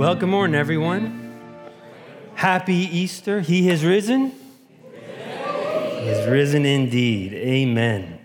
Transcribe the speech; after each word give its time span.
Well, 0.00 0.14
good 0.14 0.30
morning, 0.30 0.54
everyone. 0.54 1.30
Happy 2.34 2.72
Easter. 2.72 3.42
He 3.42 3.66
has 3.66 3.84
risen. 3.84 4.32
He 4.94 6.06
has 6.06 6.26
risen 6.26 6.64
indeed. 6.64 7.34
Amen. 7.34 8.18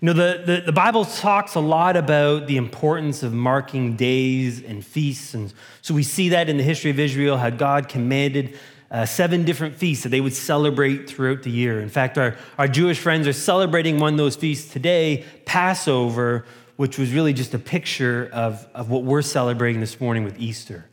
You 0.00 0.06
know, 0.06 0.12
the, 0.14 0.42
the, 0.46 0.62
the, 0.62 0.72
Bible 0.72 1.04
talks 1.04 1.56
a 1.56 1.60
lot 1.60 1.98
about 1.98 2.46
the 2.46 2.56
importance 2.56 3.22
of 3.22 3.34
marking 3.34 3.96
days 3.96 4.62
and 4.62 4.82
feasts. 4.82 5.34
And 5.34 5.52
so 5.82 5.92
we 5.92 6.04
see 6.04 6.30
that 6.30 6.48
in 6.48 6.56
the 6.56 6.62
history 6.62 6.90
of 6.90 6.98
Israel, 6.98 7.36
how 7.36 7.50
God 7.50 7.90
commanded 7.90 8.58
uh, 8.90 9.04
seven 9.04 9.44
different 9.44 9.74
feasts 9.74 10.04
that 10.04 10.08
they 10.08 10.22
would 10.22 10.32
celebrate 10.32 11.06
throughout 11.06 11.42
the 11.42 11.50
year. 11.50 11.82
In 11.82 11.90
fact, 11.90 12.16
our, 12.16 12.34
our 12.56 12.66
Jewish 12.66 12.98
friends 12.98 13.28
are 13.28 13.34
celebrating 13.34 13.98
one 13.98 14.14
of 14.14 14.16
those 14.16 14.36
feasts 14.36 14.72
today, 14.72 15.26
Passover, 15.44 16.46
which 16.76 16.96
was 16.96 17.12
really 17.12 17.34
just 17.34 17.52
a 17.52 17.58
picture 17.58 18.30
of, 18.32 18.66
of 18.74 18.88
what 18.88 19.02
we're 19.02 19.20
celebrating 19.20 19.82
this 19.82 20.00
morning 20.00 20.24
with 20.24 20.40
Easter. 20.40 20.86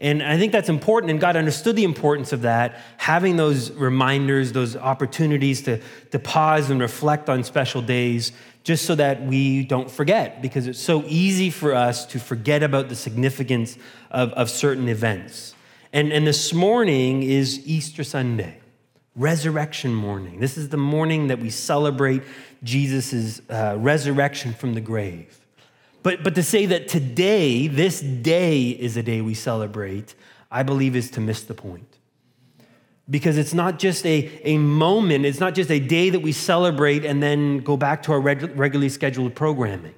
And 0.00 0.22
I 0.22 0.38
think 0.38 0.52
that's 0.52 0.70
important, 0.70 1.10
and 1.10 1.20
God 1.20 1.36
understood 1.36 1.76
the 1.76 1.84
importance 1.84 2.32
of 2.32 2.42
that, 2.42 2.80
having 2.96 3.36
those 3.36 3.70
reminders, 3.72 4.52
those 4.52 4.74
opportunities 4.74 5.60
to, 5.62 5.78
to 6.12 6.18
pause 6.18 6.70
and 6.70 6.80
reflect 6.80 7.28
on 7.28 7.44
special 7.44 7.82
days, 7.82 8.32
just 8.64 8.86
so 8.86 8.94
that 8.94 9.22
we 9.22 9.64
don't 9.64 9.90
forget, 9.90 10.40
because 10.40 10.66
it's 10.66 10.78
so 10.78 11.04
easy 11.06 11.50
for 11.50 11.74
us 11.74 12.06
to 12.06 12.18
forget 12.18 12.62
about 12.62 12.88
the 12.88 12.96
significance 12.96 13.76
of, 14.10 14.32
of 14.32 14.48
certain 14.48 14.88
events. 14.88 15.54
And, 15.92 16.12
and 16.12 16.26
this 16.26 16.54
morning 16.54 17.22
is 17.22 17.60
Easter 17.66 18.04
Sunday, 18.04 18.58
resurrection 19.16 19.94
morning. 19.94 20.40
This 20.40 20.56
is 20.56 20.70
the 20.70 20.76
morning 20.76 21.26
that 21.26 21.40
we 21.40 21.50
celebrate 21.50 22.22
Jesus' 22.62 23.42
uh, 23.50 23.76
resurrection 23.78 24.54
from 24.54 24.74
the 24.74 24.80
grave. 24.80 25.39
But, 26.02 26.22
but 26.22 26.34
to 26.34 26.42
say 26.42 26.66
that 26.66 26.88
today, 26.88 27.66
this 27.68 28.00
day 28.00 28.70
is 28.70 28.96
a 28.96 29.02
day 29.02 29.20
we 29.20 29.34
celebrate, 29.34 30.14
I 30.50 30.62
believe 30.62 30.96
is 30.96 31.10
to 31.12 31.20
miss 31.20 31.42
the 31.42 31.54
point. 31.54 31.98
Because 33.08 33.36
it's 33.36 33.52
not 33.52 33.78
just 33.78 34.06
a, 34.06 34.30
a 34.44 34.56
moment, 34.58 35.26
it's 35.26 35.40
not 35.40 35.54
just 35.54 35.70
a 35.70 35.80
day 35.80 36.10
that 36.10 36.20
we 36.20 36.32
celebrate 36.32 37.04
and 37.04 37.22
then 37.22 37.58
go 37.58 37.76
back 37.76 38.02
to 38.04 38.12
our 38.12 38.20
reg- 38.20 38.56
regularly 38.56 38.88
scheduled 38.88 39.34
programming. 39.34 39.94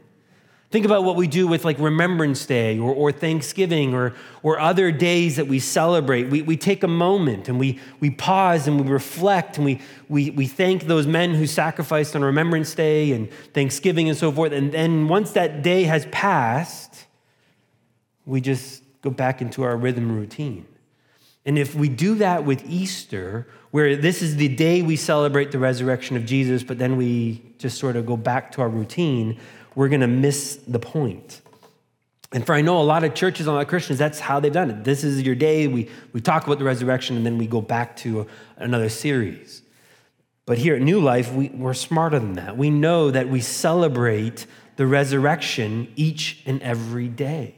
Think 0.73 0.87
about 0.87 1.05
what 1.05 1.17
we 1.17 1.27
do 1.27 1.47
with 1.47 1.67
like 1.67 1.79
Remembrance 1.79 2.47
Day 2.47 2.79
or, 2.79 2.95
or 2.95 3.13
Thanksgiving 3.13 3.93
or, 3.93 4.15
or 4.43 4.59
other 4.59 4.91
days 4.91 5.37
that 5.37 5.47
we 5.47 5.59
celebrate. 5.59 6.31
We, 6.31 6.41
we 6.41 6.57
take 6.57 6.83
a 6.83 6.89
moment 6.89 7.51
and 7.51 7.61
we, 7.61 7.79
we 8.01 8.09
pause 8.09 8.67
and 8.67 8.81
we 8.81 8.91
reflect 8.91 9.59
and 9.59 9.67
we, 9.67 9.83
we, 10.09 10.31
we 10.31 10.47
thank 10.47 10.85
those 10.85 11.07
men 11.07 11.35
who 11.35 11.47
sacrificed 11.47 12.17
on 12.17 12.25
Remembrance 12.25 12.75
Day 12.75 13.13
and 13.13 13.31
Thanksgiving 13.53 14.09
and 14.09 14.17
so 14.17 14.33
forth. 14.33 14.53
And 14.53 14.73
then 14.73 15.09
once 15.09 15.33
that 15.33 15.63
day 15.63 15.85
has 15.85 16.07
passed, 16.07 17.05
we 18.25 18.41
just 18.41 18.83
go 19.03 19.11
back 19.11 19.43
into 19.43 19.65
our 19.65 19.77
rhythm 19.77 20.11
routine. 20.11 20.67
And 21.45 21.59
if 21.59 21.75
we 21.75 21.91
do 21.91 22.15
that 22.15 22.47
with 22.47 22.65
Easter, 22.67 23.47
where 23.73 23.95
this 23.95 24.23
is 24.23 24.37
the 24.37 24.49
day 24.49 24.81
we 24.81 24.97
celebrate 24.97 25.51
the 25.53 25.59
resurrection 25.59 26.17
of 26.17 26.25
Jesus, 26.25 26.63
but 26.63 26.79
then 26.79 26.97
we 26.97 27.43
just 27.59 27.77
sort 27.79 27.97
of 27.97 28.07
go 28.07 28.17
back 28.17 28.53
to 28.53 28.63
our 28.63 28.71
routine, 28.71 29.39
we're 29.75 29.89
going 29.89 30.01
to 30.01 30.07
miss 30.07 30.57
the 30.67 30.79
point. 30.79 31.41
And 32.33 32.47
for 32.47 32.55
I 32.55 32.63
know 32.63 32.81
a 32.81 32.83
lot 32.83 33.05
of 33.05 33.15
churches, 33.15 33.47
a 33.47 33.53
lot 33.53 33.61
of 33.61 33.69
Christians, 33.69 33.99
that's 33.99 34.19
how 34.19 34.41
they've 34.41 34.53
done 34.53 34.71
it. 34.71 34.85
This 34.85 35.05
is 35.05 35.23
your 35.23 35.35
day. 35.35 35.67
We, 35.67 35.89
we 36.13 36.21
talk 36.21 36.47
about 36.47 36.59
the 36.59 36.65
resurrection 36.65 37.17
and 37.17 37.27
then 37.27 37.37
we 37.37 37.47
go 37.47 37.61
back 37.61 37.97
to 37.99 38.27
another 38.57 38.89
series. 38.89 39.63
But 40.47 40.59
here 40.59 40.75
at 40.75 40.83
New 40.83 41.01
Life, 41.01 41.33
we, 41.33 41.51
we're 41.51 41.75
smarter 41.75 42.19
than 42.19 42.35
that. 42.35 42.57
We 42.57 42.71
know 42.71 43.11
that 43.11 43.29
we 43.29 43.41
celebrate 43.41 44.47
the 44.77 44.87
resurrection 44.87 45.93
each 45.95 46.43
and 46.47 46.61
every 46.63 47.09
day. 47.09 47.55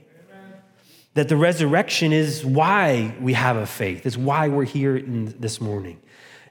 That 1.14 1.28
the 1.28 1.36
resurrection 1.36 2.12
is 2.12 2.44
why 2.44 3.14
we 3.20 3.34
have 3.34 3.56
a 3.56 3.66
faith, 3.66 4.04
it's 4.04 4.16
why 4.16 4.48
we're 4.48 4.64
here 4.64 4.96
in, 4.96 5.34
this 5.38 5.60
morning. 5.60 6.00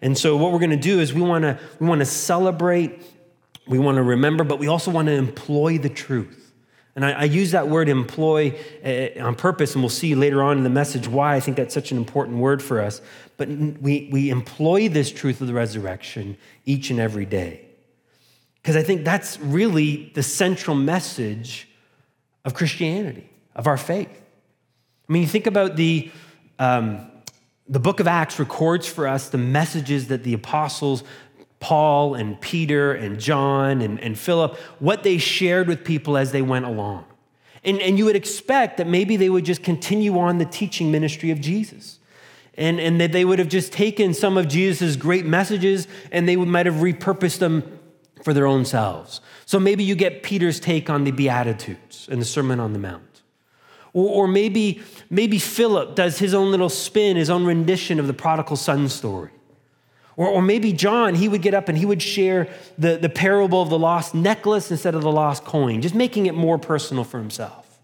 And 0.02 0.18
so, 0.18 0.38
what 0.38 0.54
we're 0.54 0.60
going 0.60 0.72
to 0.72 0.78
do 0.78 1.02
is 1.02 1.14
we 1.14 1.22
want 1.22 1.44
to 1.44 1.60
we 1.80 1.88
want 1.88 2.00
to 2.00 2.06
celebrate 2.06 3.02
we 3.68 3.80
want 3.80 3.96
to 3.96 4.04
remember, 4.04 4.44
but 4.44 4.60
we 4.60 4.68
also 4.68 4.92
want 4.92 5.08
to 5.08 5.14
employ 5.14 5.78
the 5.78 5.90
truth. 5.90 6.52
And 6.96 7.04
I, 7.06 7.12
I 7.12 7.24
use 7.24 7.52
that 7.52 7.68
word 7.68 7.90
employ 7.90 8.56
uh, 8.86 9.24
on 9.24 9.36
purpose, 9.36 9.74
and 9.74 9.82
we'll 9.82 9.90
see 9.90 10.16
later 10.16 10.44
on 10.44 10.58
in 10.58 10.64
the 10.64 10.70
message 10.70 11.08
why 11.08 11.36
I 11.36 11.40
think 11.40 11.58
that's 11.58 11.74
such 11.74 11.92
an 11.92 11.98
important 11.98 12.38
word 12.38 12.62
for 12.62 12.80
us. 12.82 13.02
But 13.38 13.50
we, 13.50 14.10
we 14.12 14.30
employ 14.30 14.90
this 14.90 15.12
truth 15.12 15.42
of 15.42 15.48
the 15.48 15.54
resurrection 15.54 16.38
each 16.66 16.92
and 16.92 17.00
every 17.00 17.26
day. 17.26 17.66
Because 18.62 18.76
I 18.76 18.84
think 18.84 19.04
that's 19.04 19.40
really 19.40 20.12
the 20.14 20.24
central 20.24 20.76
message 20.76 21.68
of 22.46 22.54
Christianity, 22.54 23.30
of 23.56 23.68
our 23.68 23.78
faith. 23.78 24.22
I 25.10 25.12
mean, 25.12 25.24
you 25.24 25.28
think 25.28 25.48
about 25.48 25.76
the, 25.76 26.12
um, 26.60 27.12
the 27.68 27.80
book 27.80 28.00
of 28.00 28.08
Acts 28.08 28.40
records 28.40 28.88
for 28.88 29.08
us 29.08 29.30
the 29.30 29.38
messages 29.38 30.08
that 30.10 30.24
the 30.24 30.34
apostles 30.34 31.04
Paul 31.64 32.14
and 32.16 32.40
Peter 32.42 32.92
and 32.92 33.18
John 33.18 33.82
and, 33.82 33.98
and 34.02 34.20
Philip, 34.20 34.58
what 34.80 35.04
they 35.04 35.18
shared 35.18 35.70
with 35.70 35.86
people 35.86 36.18
as 36.18 36.34
they 36.34 36.42
went 36.42 36.66
along. 36.66 37.06
And, 37.64 37.80
and 37.80 37.98
you 37.98 38.04
would 38.04 38.18
expect 38.18 38.76
that 38.78 38.88
maybe 38.88 39.16
they 39.16 39.30
would 39.30 39.46
just 39.46 39.64
continue 39.64 40.20
on 40.20 40.40
the 40.40 40.46
teaching 40.46 40.92
ministry 40.92 41.32
of 41.32 41.40
Jesus. 41.40 42.00
And, 42.56 42.82
and 42.82 43.00
that 43.00 43.14
they 43.14 43.24
would 43.24 43.40
have 43.40 43.48
just 43.48 43.72
taken 43.72 44.14
some 44.14 44.38
of 44.38 44.50
Jesus' 44.50 44.98
great 44.98 45.26
messages 45.26 45.88
and 46.12 46.28
they 46.28 46.36
would, 46.36 46.50
might 46.50 46.66
have 46.66 46.76
repurposed 46.76 47.40
them 47.40 47.80
for 48.22 48.34
their 48.34 48.46
own 48.46 48.66
selves. 48.66 49.22
So 49.46 49.58
maybe 49.58 49.86
you 49.86 49.96
get 49.96 50.22
Peter's 50.22 50.60
take 50.60 50.90
on 50.90 51.06
the 51.06 51.12
Beatitudes 51.12 52.10
and 52.12 52.20
the 52.20 52.26
Sermon 52.26 52.60
on 52.60 52.74
the 52.74 52.80
Mount. 52.80 53.22
Or, 53.94 54.26
or 54.26 54.28
maybe, 54.28 54.82
maybe 55.10 55.40
Philip 55.40 55.96
does 55.96 56.20
his 56.20 56.34
own 56.34 56.52
little 56.52 56.70
spin, 56.70 57.16
his 57.16 57.30
own 57.30 57.46
rendition 57.46 58.02
of 58.02 58.08
the 58.08 58.14
prodigal 58.14 58.58
son 58.58 58.90
story. 58.90 59.32
Or, 60.16 60.28
or 60.28 60.42
maybe 60.42 60.74
John, 60.74 61.16
he 61.16 61.28
would 61.28 61.42
get 61.42 61.54
up 61.54 61.70
and 61.70 61.78
he 61.78 61.86
would 61.86 62.02
share 62.02 62.48
the, 62.78 62.98
the 62.98 63.10
parable 63.10 63.62
of 63.62 63.70
the 63.70 63.80
lost 63.80 64.14
necklace 64.14 64.70
instead 64.70 64.96
of 64.96 65.02
the 65.02 65.12
lost 65.12 65.44
coin, 65.44 65.82
just 65.82 65.96
making 65.96 66.28
it 66.28 66.36
more 66.36 66.58
personal 66.58 67.04
for 67.04 67.18
himself. 67.18 67.80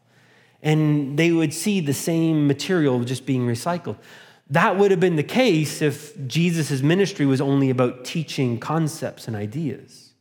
And 0.62 1.18
they 1.18 1.32
would 1.32 1.54
see 1.54 1.80
the 1.80 1.94
same 1.94 2.48
material 2.48 3.04
just 3.04 3.26
being 3.26 3.48
recycled. 3.48 3.96
That 4.50 4.78
would 4.78 4.92
have 4.92 5.00
been 5.00 5.16
the 5.16 5.24
case 5.24 5.82
if 5.82 6.16
Jesus' 6.28 6.82
ministry 6.82 7.26
was 7.26 7.40
only 7.40 7.70
about 7.70 8.04
teaching 8.04 8.60
concepts 8.60 9.28
and 9.28 9.36
ideas. 9.36 10.14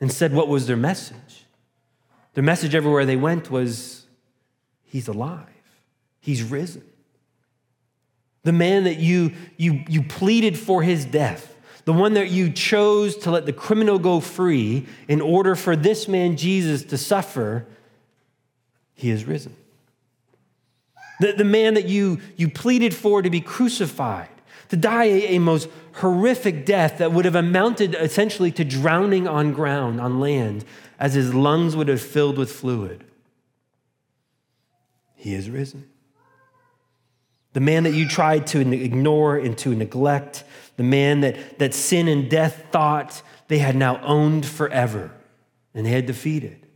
Instead, 0.00 0.32
what 0.32 0.48
was 0.48 0.66
their 0.66 0.76
message? 0.76 1.46
Their 2.34 2.44
message 2.44 2.74
everywhere 2.74 3.04
they 3.04 3.16
went 3.16 3.50
was 3.50 4.04
He's 4.84 5.08
alive, 5.08 5.46
He's 6.20 6.42
risen 6.42 6.87
the 8.44 8.52
man 8.52 8.84
that 8.84 8.98
you, 8.98 9.32
you, 9.56 9.84
you 9.88 10.02
pleaded 10.02 10.58
for 10.58 10.82
his 10.82 11.04
death, 11.04 11.54
the 11.84 11.92
one 11.92 12.14
that 12.14 12.30
you 12.30 12.50
chose 12.50 13.16
to 13.16 13.30
let 13.30 13.46
the 13.46 13.52
criminal 13.52 13.98
go 13.98 14.20
free 14.20 14.86
in 15.08 15.20
order 15.20 15.54
for 15.54 15.74
this 15.74 16.06
man, 16.06 16.36
Jesus, 16.36 16.84
to 16.84 16.98
suffer, 16.98 17.66
he 18.94 19.10
is 19.10 19.24
risen. 19.24 19.56
The, 21.20 21.32
the 21.32 21.44
man 21.44 21.74
that 21.74 21.86
you, 21.86 22.20
you 22.36 22.48
pleaded 22.48 22.94
for 22.94 23.22
to 23.22 23.30
be 23.30 23.40
crucified, 23.40 24.28
to 24.68 24.76
die 24.76 25.04
a, 25.04 25.36
a 25.36 25.38
most 25.40 25.68
horrific 25.94 26.64
death 26.64 26.98
that 26.98 27.12
would 27.12 27.24
have 27.24 27.34
amounted 27.34 27.94
essentially 27.94 28.52
to 28.52 28.64
drowning 28.64 29.26
on 29.26 29.52
ground, 29.52 30.00
on 30.00 30.20
land, 30.20 30.64
as 30.98 31.14
his 31.14 31.34
lungs 31.34 31.74
would 31.74 31.88
have 31.88 32.00
filled 32.00 32.38
with 32.38 32.52
fluid. 32.52 33.02
He 35.16 35.34
is 35.34 35.50
risen 35.50 35.88
the 37.52 37.60
man 37.60 37.84
that 37.84 37.92
you 37.92 38.06
tried 38.06 38.46
to 38.48 38.60
ignore 38.60 39.36
and 39.36 39.56
to 39.58 39.74
neglect, 39.74 40.44
the 40.76 40.82
man 40.82 41.20
that, 41.20 41.58
that 41.58 41.74
sin 41.74 42.08
and 42.08 42.30
death 42.30 42.66
thought 42.70 43.22
they 43.48 43.58
had 43.58 43.74
now 43.74 44.00
owned 44.02 44.46
forever 44.46 45.10
and 45.74 45.84
they 45.84 45.90
had 45.90 46.06
defeated. 46.06 46.66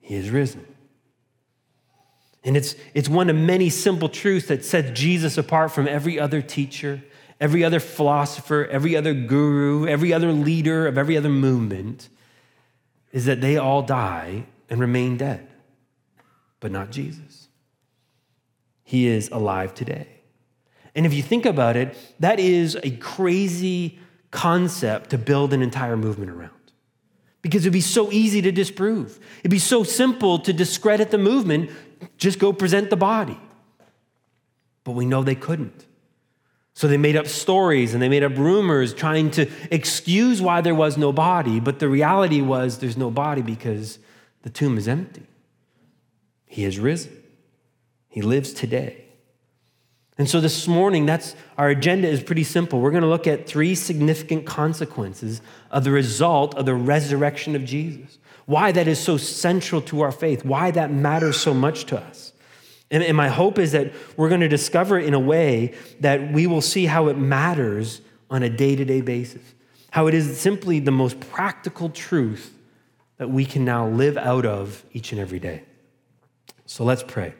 He 0.00 0.14
is 0.14 0.30
risen. 0.30 0.66
And 2.44 2.56
it's, 2.56 2.74
it's 2.92 3.08
one 3.08 3.30
of 3.30 3.36
many 3.36 3.70
simple 3.70 4.08
truths 4.08 4.48
that 4.48 4.64
sets 4.64 4.98
Jesus 4.98 5.38
apart 5.38 5.70
from 5.70 5.86
every 5.86 6.18
other 6.18 6.42
teacher, 6.42 7.02
every 7.40 7.62
other 7.62 7.78
philosopher, 7.78 8.66
every 8.70 8.96
other 8.96 9.14
guru, 9.14 9.86
every 9.86 10.12
other 10.12 10.32
leader 10.32 10.86
of 10.86 10.98
every 10.98 11.16
other 11.16 11.28
movement, 11.28 12.08
is 13.12 13.26
that 13.26 13.40
they 13.40 13.56
all 13.56 13.82
die 13.82 14.46
and 14.68 14.80
remain 14.80 15.16
dead, 15.16 15.46
but 16.58 16.72
not 16.72 16.90
Jesus. 16.90 17.41
He 18.92 19.06
is 19.06 19.30
alive 19.30 19.72
today. 19.72 20.06
And 20.94 21.06
if 21.06 21.14
you 21.14 21.22
think 21.22 21.46
about 21.46 21.76
it, 21.76 21.96
that 22.20 22.38
is 22.38 22.76
a 22.82 22.90
crazy 22.90 23.98
concept 24.30 25.08
to 25.08 25.16
build 25.16 25.54
an 25.54 25.62
entire 25.62 25.96
movement 25.96 26.30
around. 26.30 26.50
Because 27.40 27.62
it'd 27.62 27.72
be 27.72 27.80
so 27.80 28.12
easy 28.12 28.42
to 28.42 28.52
disprove. 28.52 29.18
It'd 29.38 29.50
be 29.50 29.58
so 29.58 29.82
simple 29.82 30.40
to 30.40 30.52
discredit 30.52 31.10
the 31.10 31.16
movement, 31.16 31.70
just 32.18 32.38
go 32.38 32.52
present 32.52 32.90
the 32.90 32.98
body. 32.98 33.40
But 34.84 34.92
we 34.92 35.06
know 35.06 35.22
they 35.22 35.36
couldn't. 35.36 35.86
So 36.74 36.86
they 36.86 36.98
made 36.98 37.16
up 37.16 37.26
stories 37.26 37.94
and 37.94 38.02
they 38.02 38.10
made 38.10 38.22
up 38.22 38.36
rumors 38.36 38.92
trying 38.92 39.30
to 39.30 39.48
excuse 39.70 40.42
why 40.42 40.60
there 40.60 40.74
was 40.74 40.98
no 40.98 41.14
body. 41.14 41.60
But 41.60 41.78
the 41.78 41.88
reality 41.88 42.42
was 42.42 42.80
there's 42.80 42.98
no 42.98 43.10
body 43.10 43.40
because 43.40 43.98
the 44.42 44.50
tomb 44.50 44.76
is 44.76 44.86
empty. 44.86 45.26
He 46.44 46.64
has 46.64 46.78
risen, 46.78 47.21
He 48.12 48.20
lives 48.20 48.52
today. 48.52 49.06
And 50.18 50.28
so 50.28 50.38
this 50.38 50.68
morning, 50.68 51.06
that's 51.06 51.34
our 51.56 51.70
agenda 51.70 52.06
is 52.06 52.22
pretty 52.22 52.44
simple. 52.44 52.80
We're 52.80 52.90
going 52.90 53.02
to 53.02 53.08
look 53.08 53.26
at 53.26 53.46
three 53.46 53.74
significant 53.74 54.44
consequences 54.44 55.40
of 55.70 55.84
the 55.84 55.90
result 55.90 56.54
of 56.54 56.66
the 56.66 56.74
resurrection 56.74 57.56
of 57.56 57.64
Jesus. 57.64 58.18
Why 58.44 58.70
that 58.70 58.86
is 58.86 59.00
so 59.00 59.16
central 59.16 59.80
to 59.82 60.02
our 60.02 60.12
faith, 60.12 60.44
why 60.44 60.70
that 60.72 60.92
matters 60.92 61.38
so 61.38 61.54
much 61.54 61.86
to 61.86 61.98
us. 61.98 62.34
And, 62.90 63.02
and 63.02 63.16
my 63.16 63.28
hope 63.28 63.58
is 63.58 63.72
that 63.72 63.94
we're 64.18 64.28
going 64.28 64.42
to 64.42 64.48
discover 64.48 64.98
in 64.98 65.14
a 65.14 65.20
way 65.20 65.74
that 66.00 66.32
we 66.32 66.46
will 66.46 66.60
see 66.60 66.84
how 66.84 67.08
it 67.08 67.16
matters 67.16 68.02
on 68.30 68.42
a 68.42 68.50
day 68.50 68.76
to 68.76 68.84
day 68.84 69.00
basis, 69.00 69.54
how 69.90 70.06
it 70.06 70.12
is 70.12 70.38
simply 70.38 70.80
the 70.80 70.90
most 70.90 71.18
practical 71.18 71.88
truth 71.88 72.54
that 73.16 73.30
we 73.30 73.46
can 73.46 73.64
now 73.64 73.88
live 73.88 74.18
out 74.18 74.44
of 74.44 74.84
each 74.92 75.12
and 75.12 75.20
every 75.20 75.38
day. 75.38 75.62
So 76.66 76.84
let's 76.84 77.02
pray. 77.02 77.32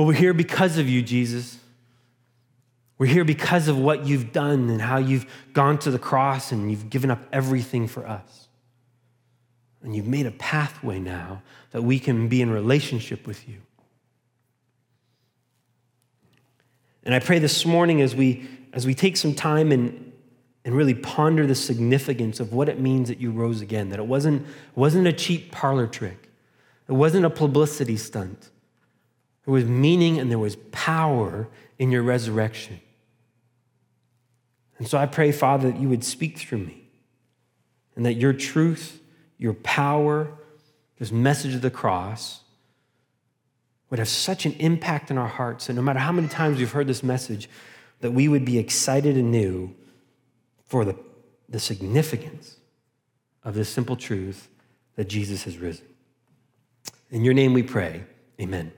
Well, 0.00 0.06
we're 0.06 0.14
here 0.14 0.32
because 0.32 0.78
of 0.78 0.88
you, 0.88 1.02
Jesus. 1.02 1.58
We're 2.96 3.04
here 3.12 3.22
because 3.22 3.68
of 3.68 3.76
what 3.76 4.06
you've 4.06 4.32
done 4.32 4.70
and 4.70 4.80
how 4.80 4.96
you've 4.96 5.26
gone 5.52 5.76
to 5.80 5.90
the 5.90 5.98
cross 5.98 6.52
and 6.52 6.70
you've 6.70 6.88
given 6.88 7.10
up 7.10 7.20
everything 7.34 7.86
for 7.86 8.08
us. 8.08 8.48
And 9.82 9.94
you've 9.94 10.06
made 10.06 10.24
a 10.24 10.30
pathway 10.30 11.00
now 11.00 11.42
that 11.72 11.82
we 11.82 11.98
can 11.98 12.28
be 12.28 12.40
in 12.40 12.48
relationship 12.50 13.26
with 13.26 13.46
you. 13.46 13.58
And 17.04 17.14
I 17.14 17.18
pray 17.18 17.38
this 17.38 17.66
morning 17.66 18.00
as 18.00 18.16
we, 18.16 18.48
as 18.72 18.86
we 18.86 18.94
take 18.94 19.18
some 19.18 19.34
time 19.34 19.70
and, 19.70 20.12
and 20.64 20.74
really 20.74 20.94
ponder 20.94 21.46
the 21.46 21.54
significance 21.54 22.40
of 22.40 22.54
what 22.54 22.70
it 22.70 22.80
means 22.80 23.08
that 23.08 23.20
you 23.20 23.32
rose 23.32 23.60
again, 23.60 23.90
that 23.90 23.98
it 23.98 24.06
wasn't, 24.06 24.46
wasn't 24.74 25.06
a 25.06 25.12
cheap 25.12 25.52
parlor 25.52 25.86
trick, 25.86 26.30
it 26.88 26.92
wasn't 26.92 27.26
a 27.26 27.30
publicity 27.30 27.98
stunt. 27.98 28.49
There 29.44 29.54
was 29.54 29.64
meaning 29.64 30.18
and 30.18 30.30
there 30.30 30.38
was 30.38 30.56
power 30.70 31.48
in 31.78 31.90
your 31.90 32.02
resurrection. 32.02 32.80
And 34.78 34.88
so 34.88 34.98
I 34.98 35.06
pray, 35.06 35.32
Father, 35.32 35.70
that 35.70 35.80
you 35.80 35.88
would 35.88 36.04
speak 36.04 36.38
through 36.38 36.58
me 36.58 36.88
and 37.96 38.06
that 38.06 38.14
your 38.14 38.32
truth 38.32 39.00
your 39.40 39.54
power, 39.54 40.30
this 40.98 41.10
message 41.10 41.54
of 41.54 41.62
the 41.62 41.70
cross 41.70 42.42
would 43.88 43.98
have 43.98 44.08
such 44.08 44.44
an 44.44 44.52
impact 44.60 45.10
in 45.10 45.16
our 45.16 45.26
hearts 45.26 45.66
that 45.66 45.72
no 45.72 45.80
matter 45.80 45.98
how 45.98 46.12
many 46.12 46.28
times 46.28 46.58
we've 46.58 46.70
heard 46.70 46.86
this 46.86 47.02
message, 47.02 47.48
that 48.00 48.12
we 48.12 48.28
would 48.28 48.44
be 48.44 48.58
excited 48.58 49.16
anew 49.16 49.74
for 50.66 50.84
the, 50.84 50.94
the 51.48 51.58
significance 51.58 52.58
of 53.42 53.54
this 53.54 53.70
simple 53.70 53.96
truth 53.96 54.48
that 54.96 55.08
Jesus 55.08 55.44
has 55.44 55.56
risen. 55.56 55.86
In 57.10 57.24
your 57.24 57.34
name 57.34 57.54
we 57.54 57.62
pray. 57.62 58.04
Amen. 58.38 58.70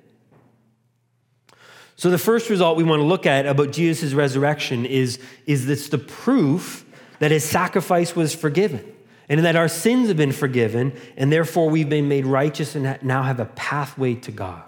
So, 2.03 2.11
the 2.11 2.19
first 2.19 2.51
result 2.51 2.77
we 2.77 2.83
want 2.83 2.99
to 2.99 3.05
look 3.05 3.27
at 3.27 3.47
about 3.47 3.71
Jesus' 3.71 4.13
resurrection 4.13 4.85
is, 4.85 5.21
is 5.47 5.67
this 5.67 5.89
the 5.89 5.99
proof 5.99 6.85
that 7.21 7.31
his 7.31 7.45
sacrifice 7.45 8.17
was 8.17 8.35
forgiven 8.35 8.85
and 9.29 9.45
that 9.45 9.55
our 9.55 9.69
sins 9.69 10.09
have 10.09 10.17
been 10.17 10.33
forgiven, 10.33 10.95
and 11.17 11.31
therefore 11.31 11.71
we've 11.71 11.89
been 11.89 12.09
made 12.09 12.27
righteous 12.27 12.75
and 12.75 12.99
now 13.05 13.23
have 13.23 13.39
a 13.39 13.45
pathway 13.45 14.17
to 14.17 14.33
God. 14.33 14.65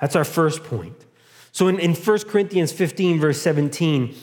That's 0.00 0.16
our 0.16 0.24
first 0.24 0.64
point. 0.64 0.96
So 1.52 1.68
in, 1.68 1.78
in 1.78 1.94
1 1.94 2.18
Corinthians 2.20 2.72
15, 2.72 3.20
verse 3.20 3.42
17, 3.42 4.14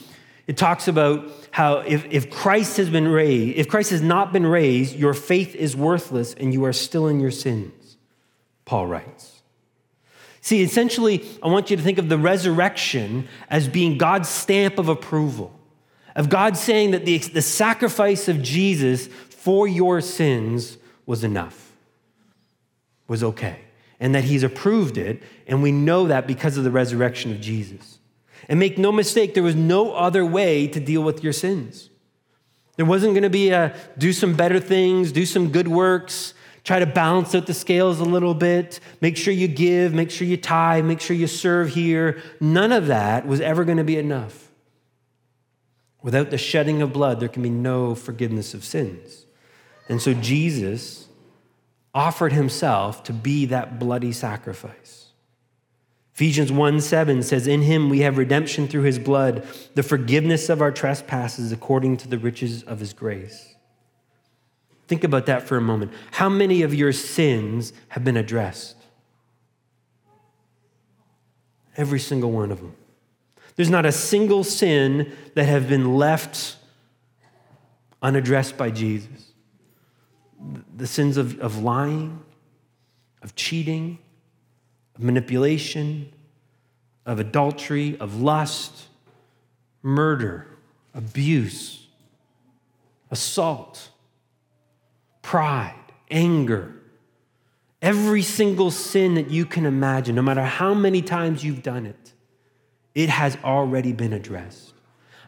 it 0.47 0.57
talks 0.57 0.87
about 0.87 1.31
how 1.51 1.81
if, 1.81 2.07
if 2.09 2.31
Christ 2.31 2.77
has 2.77 2.89
been 2.89 3.07
raised, 3.07 3.55
if 3.55 3.67
Christ 3.67 3.91
has 3.91 4.01
not 4.01 4.33
been 4.33 4.47
raised, 4.47 4.95
your 4.95 5.13
faith 5.13 5.53
is 5.53 5.75
worthless 5.75 6.33
and 6.33 6.51
you 6.51 6.65
are 6.65 6.73
still 6.73 7.05
in 7.07 7.19
your 7.19 7.29
sins, 7.29 7.97
Paul 8.65 8.87
writes. 8.87 9.34
See, 10.45 10.61
essentially, 10.61 11.25
I 11.41 11.47
want 11.47 11.71
you 11.71 11.75
to 11.75 11.81
think 11.81 11.97
of 11.97 12.07
the 12.07 12.19
resurrection 12.19 13.27
as 13.49 13.67
being 13.67 13.97
God's 13.97 14.29
stamp 14.29 14.77
of 14.77 14.89
approval, 14.89 15.51
of 16.15 16.29
God 16.29 16.55
saying 16.55 16.91
that 16.91 17.03
the, 17.03 17.17
the 17.17 17.41
sacrifice 17.41 18.27
of 18.27 18.43
Jesus 18.43 19.07
for 19.07 19.67
your 19.67 20.01
sins 20.01 20.77
was 21.07 21.23
enough, 21.23 21.71
was 23.07 23.23
okay, 23.23 23.61
and 23.99 24.13
that 24.13 24.25
he's 24.25 24.43
approved 24.43 24.99
it, 24.99 25.23
and 25.47 25.63
we 25.63 25.71
know 25.71 26.05
that 26.09 26.27
because 26.27 26.57
of 26.57 26.63
the 26.63 26.69
resurrection 26.69 27.31
of 27.31 27.41
Jesus. 27.41 27.97
And 28.47 28.59
make 28.59 28.77
no 28.77 28.91
mistake, 28.91 29.33
there 29.33 29.41
was 29.41 29.55
no 29.55 29.93
other 29.93 30.23
way 30.23 30.67
to 30.67 30.79
deal 30.79 31.01
with 31.01 31.23
your 31.23 31.33
sins. 31.33 31.89
There 32.75 32.85
wasn't 32.85 33.13
going 33.13 33.23
to 33.23 33.31
be 33.31 33.49
a 33.49 33.75
do 33.97 34.13
some 34.13 34.35
better 34.35 34.59
things, 34.59 35.11
do 35.11 35.25
some 35.25 35.49
good 35.49 35.67
works, 35.67 36.34
try 36.65 36.79
to 36.79 36.85
balance 36.85 37.33
out 37.33 37.45
the 37.45 37.53
scales 37.53 37.99
a 38.01 38.03
little 38.03 38.33
bit, 38.33 38.81
make 38.99 39.15
sure 39.15 39.33
you 39.33 39.47
give, 39.47 39.93
make 39.93 40.11
sure 40.11 40.27
you 40.27 40.35
tithe, 40.35 40.83
make 40.83 40.99
sure 40.99 41.15
you 41.15 41.27
serve 41.27 41.69
here. 41.69 42.21
None 42.41 42.73
of 42.73 42.87
that 42.87 43.25
was 43.25 43.39
ever 43.39 43.63
going 43.63 43.77
to 43.77 43.83
be 43.83 43.97
enough. 43.97 44.51
Without 46.01 46.31
the 46.31 46.37
shedding 46.37 46.81
of 46.81 46.91
blood, 46.91 47.19
there 47.19 47.29
can 47.29 47.43
be 47.43 47.49
no 47.49 47.95
forgiveness 47.95 48.53
of 48.53 48.65
sins. 48.65 49.25
And 49.87 50.01
so 50.01 50.13
Jesus 50.13 51.07
offered 51.93 52.33
himself 52.33 53.03
to 53.03 53.13
be 53.13 53.45
that 53.45 53.79
bloody 53.79 54.11
sacrifice. 54.11 55.05
Ephesians 56.13 56.51
1 56.51 56.81
7 56.81 57.23
says, 57.23 57.45
In 57.45 57.61
him 57.61 57.89
we 57.89 57.99
have 57.99 58.17
redemption 58.17 58.67
through 58.67 58.83
his 58.83 58.99
blood, 58.99 59.47
the 59.75 59.83
forgiveness 59.83 60.49
of 60.49 60.61
our 60.61 60.71
trespasses 60.71 61.51
according 61.51 61.97
to 61.97 62.07
the 62.07 62.17
riches 62.17 62.63
of 62.63 62.79
his 62.79 62.93
grace. 62.93 63.54
Think 64.87 65.03
about 65.03 65.25
that 65.25 65.43
for 65.43 65.57
a 65.57 65.61
moment. 65.61 65.91
How 66.11 66.29
many 66.29 66.61
of 66.61 66.73
your 66.73 66.91
sins 66.91 67.73
have 67.89 68.03
been 68.03 68.17
addressed? 68.17 68.75
Every 71.77 71.99
single 71.99 72.31
one 72.31 72.51
of 72.51 72.59
them. 72.59 72.75
There's 73.55 73.69
not 73.69 73.85
a 73.85 73.91
single 73.91 74.43
sin 74.43 75.11
that 75.33 75.45
have 75.45 75.67
been 75.67 75.95
left 75.95 76.57
unaddressed 78.01 78.57
by 78.57 78.69
Jesus 78.69 79.31
the 80.75 80.87
sins 80.87 81.17
of, 81.17 81.39
of 81.39 81.63
lying, 81.63 82.19
of 83.21 83.35
cheating, 83.35 83.97
of 84.95 85.01
manipulation, 85.01 86.11
of 87.05 87.19
adultery, 87.19 87.97
of 87.99 88.21
lust, 88.21 88.87
murder, 89.81 90.47
abuse, 90.93 91.87
assault, 93.11 93.89
pride, 95.25 95.73
anger. 96.11 96.71
Every 97.81 98.21
single 98.21 98.69
sin 98.69 99.15
that 99.15 99.31
you 99.31 99.45
can 99.45 99.65
imagine, 99.65 100.13
no 100.13 100.21
matter 100.21 100.43
how 100.43 100.75
many 100.75 101.01
times 101.01 101.43
you've 101.43 101.63
done 101.63 101.87
it, 101.87 102.13
it 102.93 103.09
has 103.09 103.35
already 103.43 103.91
been 103.91 104.13
addressed. 104.13 104.73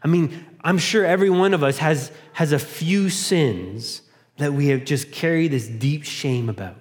I 0.04 0.08
mean, 0.08 0.46
I'm 0.62 0.78
sure 0.78 1.04
every 1.04 1.32
one 1.32 1.56
of 1.56 1.64
us 1.64 1.80
has, 1.80 2.12
has 2.34 2.52
a 2.52 2.60
few 2.60 3.10
sins 3.10 4.04
that 4.38 4.54
we 4.54 4.68
have 4.68 4.86
just 4.86 5.12
carried 5.12 5.52
this 5.52 5.68
deep 5.68 6.04
shame 6.04 6.48
about. 6.48 6.76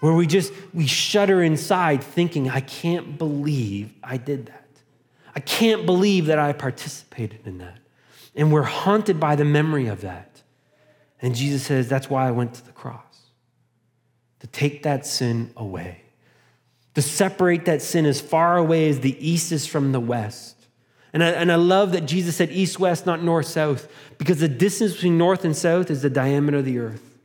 Where 0.00 0.12
we 0.12 0.26
just, 0.26 0.52
we 0.74 0.86
shudder 0.86 1.42
inside 1.42 2.04
thinking, 2.04 2.50
I 2.50 2.60
can't 2.60 3.16
believe 3.16 3.94
I 4.04 4.18
did 4.18 4.46
that. 4.46 4.68
I 5.34 5.40
can't 5.40 5.86
believe 5.86 6.26
that 6.26 6.38
I 6.38 6.52
participated 6.52 7.46
in 7.46 7.56
that. 7.58 7.78
And 8.34 8.52
we're 8.52 8.62
haunted 8.62 9.18
by 9.18 9.34
the 9.34 9.46
memory 9.46 9.86
of 9.86 10.02
that. 10.02 10.31
And 11.22 11.34
Jesus 11.34 11.62
says, 11.62 11.88
That's 11.88 12.10
why 12.10 12.28
I 12.28 12.32
went 12.32 12.54
to 12.54 12.66
the 12.66 12.72
cross 12.72 13.00
to 14.40 14.46
take 14.48 14.82
that 14.82 15.06
sin 15.06 15.52
away, 15.56 16.02
to 16.94 17.02
separate 17.02 17.64
that 17.64 17.80
sin 17.80 18.04
as 18.04 18.20
far 18.20 18.58
away 18.58 18.88
as 18.88 19.00
the 19.00 19.16
east 19.26 19.52
is 19.52 19.66
from 19.66 19.92
the 19.92 20.00
west 20.00 20.62
and 21.12 21.22
I, 21.22 21.28
and 21.30 21.52
I 21.52 21.56
love 21.56 21.92
that 21.92 22.06
Jesus 22.06 22.36
said 22.36 22.50
east, 22.50 22.78
west, 22.78 23.04
not 23.04 23.22
north, 23.22 23.46
south, 23.46 23.88
because 24.18 24.40
the 24.40 24.48
distance 24.48 24.94
between 24.94 25.18
north 25.18 25.44
and 25.44 25.56
south 25.56 25.90
is 25.90 26.02
the 26.02 26.10
diameter 26.10 26.58
of 26.58 26.64
the 26.64 26.78
earth. 26.78 27.18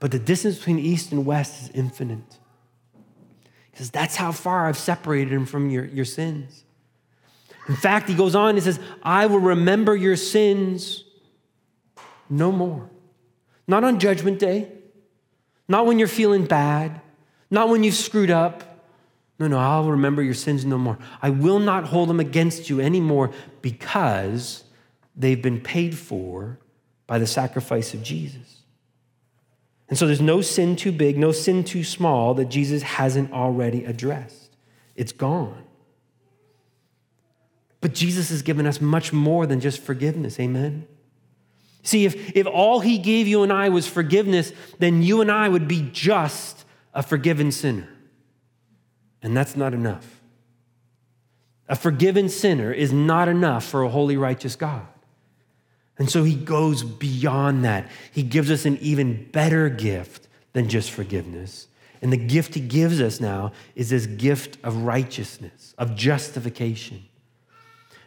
But 0.00 0.10
the 0.10 0.18
distance 0.18 0.58
between 0.58 0.78
east 0.78 1.10
and 1.10 1.24
west 1.24 1.62
is 1.62 1.70
infinite. 1.70 2.38
Because 3.70 3.90
that's 3.90 4.16
how 4.16 4.32
far 4.32 4.68
I've 4.68 4.76
separated 4.76 5.32
him 5.32 5.46
from 5.46 5.70
your, 5.70 5.84
your 5.84 6.04
sins. 6.04 6.64
In 7.68 7.76
fact, 7.76 8.08
he 8.08 8.14
goes 8.14 8.34
on 8.34 8.50
and 8.50 8.62
says, 8.62 8.80
I 9.02 9.26
will 9.26 9.40
remember 9.40 9.96
your 9.96 10.16
sins 10.16 11.04
no 12.30 12.52
more. 12.52 12.88
Not 13.66 13.84
on 13.84 14.00
judgment 14.00 14.38
day, 14.38 14.70
not 15.68 15.86
when 15.86 15.98
you're 15.98 16.08
feeling 16.08 16.46
bad, 16.46 17.00
Not 17.50 17.68
when 17.68 17.84
you've 17.84 17.94
screwed 17.94 18.30
up. 18.30 18.64
No, 19.38 19.46
no, 19.46 19.58
I'll 19.58 19.90
remember 19.90 20.22
your 20.22 20.34
sins 20.34 20.64
no 20.64 20.78
more. 20.78 20.98
I 21.22 21.30
will 21.30 21.60
not 21.60 21.84
hold 21.84 22.08
them 22.08 22.20
against 22.20 22.68
you 22.68 22.80
anymore 22.80 23.30
because 23.62 24.64
they've 25.16 25.40
been 25.40 25.60
paid 25.60 25.96
for 25.96 26.58
by 27.06 27.18
the 27.18 27.26
sacrifice 27.26 27.94
of 27.94 28.02
Jesus. 28.02 28.62
And 29.88 29.96
so 29.96 30.06
there's 30.06 30.20
no 30.20 30.42
sin 30.42 30.76
too 30.76 30.92
big, 30.92 31.16
no 31.16 31.32
sin 31.32 31.64
too 31.64 31.84
small 31.84 32.34
that 32.34 32.46
Jesus 32.46 32.82
hasn't 32.82 33.32
already 33.32 33.84
addressed. 33.84 34.56
It's 34.96 35.12
gone. 35.12 35.64
But 37.80 37.94
Jesus 37.94 38.28
has 38.30 38.42
given 38.42 38.66
us 38.66 38.80
much 38.80 39.12
more 39.12 39.46
than 39.46 39.60
just 39.60 39.80
forgiveness. 39.80 40.38
Amen. 40.40 40.86
See, 41.88 42.04
if, 42.04 42.36
if 42.36 42.46
all 42.46 42.80
he 42.80 42.98
gave 42.98 43.26
you 43.26 43.42
and 43.42 43.50
I 43.50 43.70
was 43.70 43.86
forgiveness, 43.86 44.52
then 44.78 45.02
you 45.02 45.22
and 45.22 45.32
I 45.32 45.48
would 45.48 45.66
be 45.66 45.88
just 45.90 46.66
a 46.92 47.02
forgiven 47.02 47.50
sinner. 47.50 47.88
And 49.22 49.34
that's 49.34 49.56
not 49.56 49.72
enough. 49.72 50.20
A 51.66 51.74
forgiven 51.74 52.28
sinner 52.28 52.74
is 52.74 52.92
not 52.92 53.26
enough 53.26 53.64
for 53.64 53.84
a 53.84 53.88
holy, 53.88 54.18
righteous 54.18 54.54
God. 54.54 54.86
And 55.96 56.10
so 56.10 56.24
he 56.24 56.34
goes 56.34 56.82
beyond 56.82 57.64
that. 57.64 57.90
He 58.12 58.22
gives 58.22 58.50
us 58.50 58.66
an 58.66 58.76
even 58.82 59.24
better 59.32 59.70
gift 59.70 60.28
than 60.52 60.68
just 60.68 60.90
forgiveness. 60.90 61.68
And 62.02 62.12
the 62.12 62.18
gift 62.18 62.54
he 62.54 62.60
gives 62.60 63.00
us 63.00 63.18
now 63.18 63.52
is 63.74 63.88
this 63.88 64.04
gift 64.04 64.58
of 64.62 64.82
righteousness, 64.82 65.74
of 65.78 65.96
justification. 65.96 67.04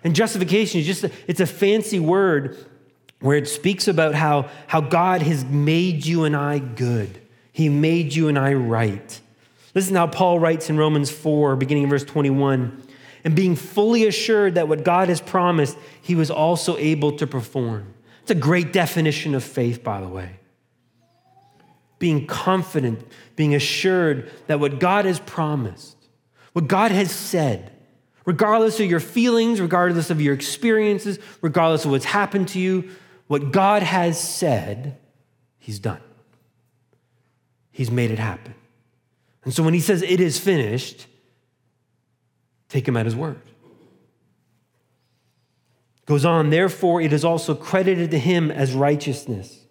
And 0.04 0.14
justification 0.14 0.82
is 0.82 0.86
just, 0.86 1.04
a, 1.04 1.12
it's 1.26 1.40
a 1.40 1.48
fancy 1.48 2.00
word 2.00 2.68
where 3.22 3.38
it 3.38 3.48
speaks 3.48 3.88
about 3.88 4.13
how, 4.13 4.50
how 4.68 4.82
God 4.82 5.22
has 5.22 5.46
made 5.46 6.06
you 6.06 6.25
and 6.25 6.36
I 6.36 6.60
good. 6.60 7.22
He 7.54 7.70
made 7.70 8.13
you 8.13 8.28
and 8.28 8.38
I 8.38 8.54
right. 8.54 9.20
Listen 9.74 9.96
how 9.96 10.08
Paul 10.08 10.40
writes 10.40 10.70
in 10.70 10.78
Romans 10.78 11.10
4, 11.10 11.56
beginning 11.56 11.84
in 11.84 11.90
verse 11.90 12.04
21 12.04 12.84
and 13.24 13.36
being 13.36 13.56
fully 13.56 14.08
assured 14.08 14.56
that 14.56 14.68
what 14.68 14.84
God 14.84 15.10
has 15.10 15.22
promised, 15.22 15.78
he 16.01 16.16
was 16.16 16.32
also 16.32 16.78
able 16.78 17.18
to 17.18 17.28
perform. 17.28 17.94
It's 18.22 18.32
a 18.32 18.36
great 18.36 18.74
definition 18.74 19.36
of 19.36 19.44
faith, 19.44 19.84
by 19.84 20.01
the 20.01 20.08
way. 20.08 20.38
Being 22.00 22.25
confident, 22.25 23.06
being 23.36 23.54
assured 23.54 24.32
that 24.48 24.60
what 24.60 24.80
God 24.80 25.06
has 25.06 25.20
promised, 25.20 25.98
what 26.54 26.68
God 26.68 26.92
has 26.92 27.12
said, 27.12 27.72
regardless 28.25 28.80
of 28.80 28.88
your 28.88 29.00
feelings, 29.00 29.62
regardless 29.62 30.10
of 30.10 30.20
your 30.20 30.34
experiences, 30.34 31.20
regardless 31.42 31.86
of 31.86 31.92
what's 31.92 32.06
happened 32.06 32.48
to 32.50 32.60
you, 32.60 32.90
what 33.32 33.54
God 33.54 33.82
has 33.82 34.20
said, 34.20 34.98
He's 35.58 35.80
done. 35.80 36.02
He's 37.72 37.90
made 37.90 38.12
it 38.12 38.20
happen. 38.20 38.54
And 39.46 39.54
so 39.54 39.64
when 39.64 39.74
He 39.74 39.80
says 39.80 40.02
it 40.02 40.20
is 40.20 40.38
finished, 40.38 41.08
Take 42.68 42.86
him 42.86 42.98
at 42.98 43.06
his 43.06 43.16
word. 43.16 43.40
Goes 46.06 46.26
on, 46.26 46.50
therefore, 46.50 47.00
it 47.00 47.14
is 47.14 47.24
also 47.24 47.56
credited 47.56 48.12
to 48.12 48.20
him 48.20 48.52
as 48.52 48.74
righteousness. 48.74 49.66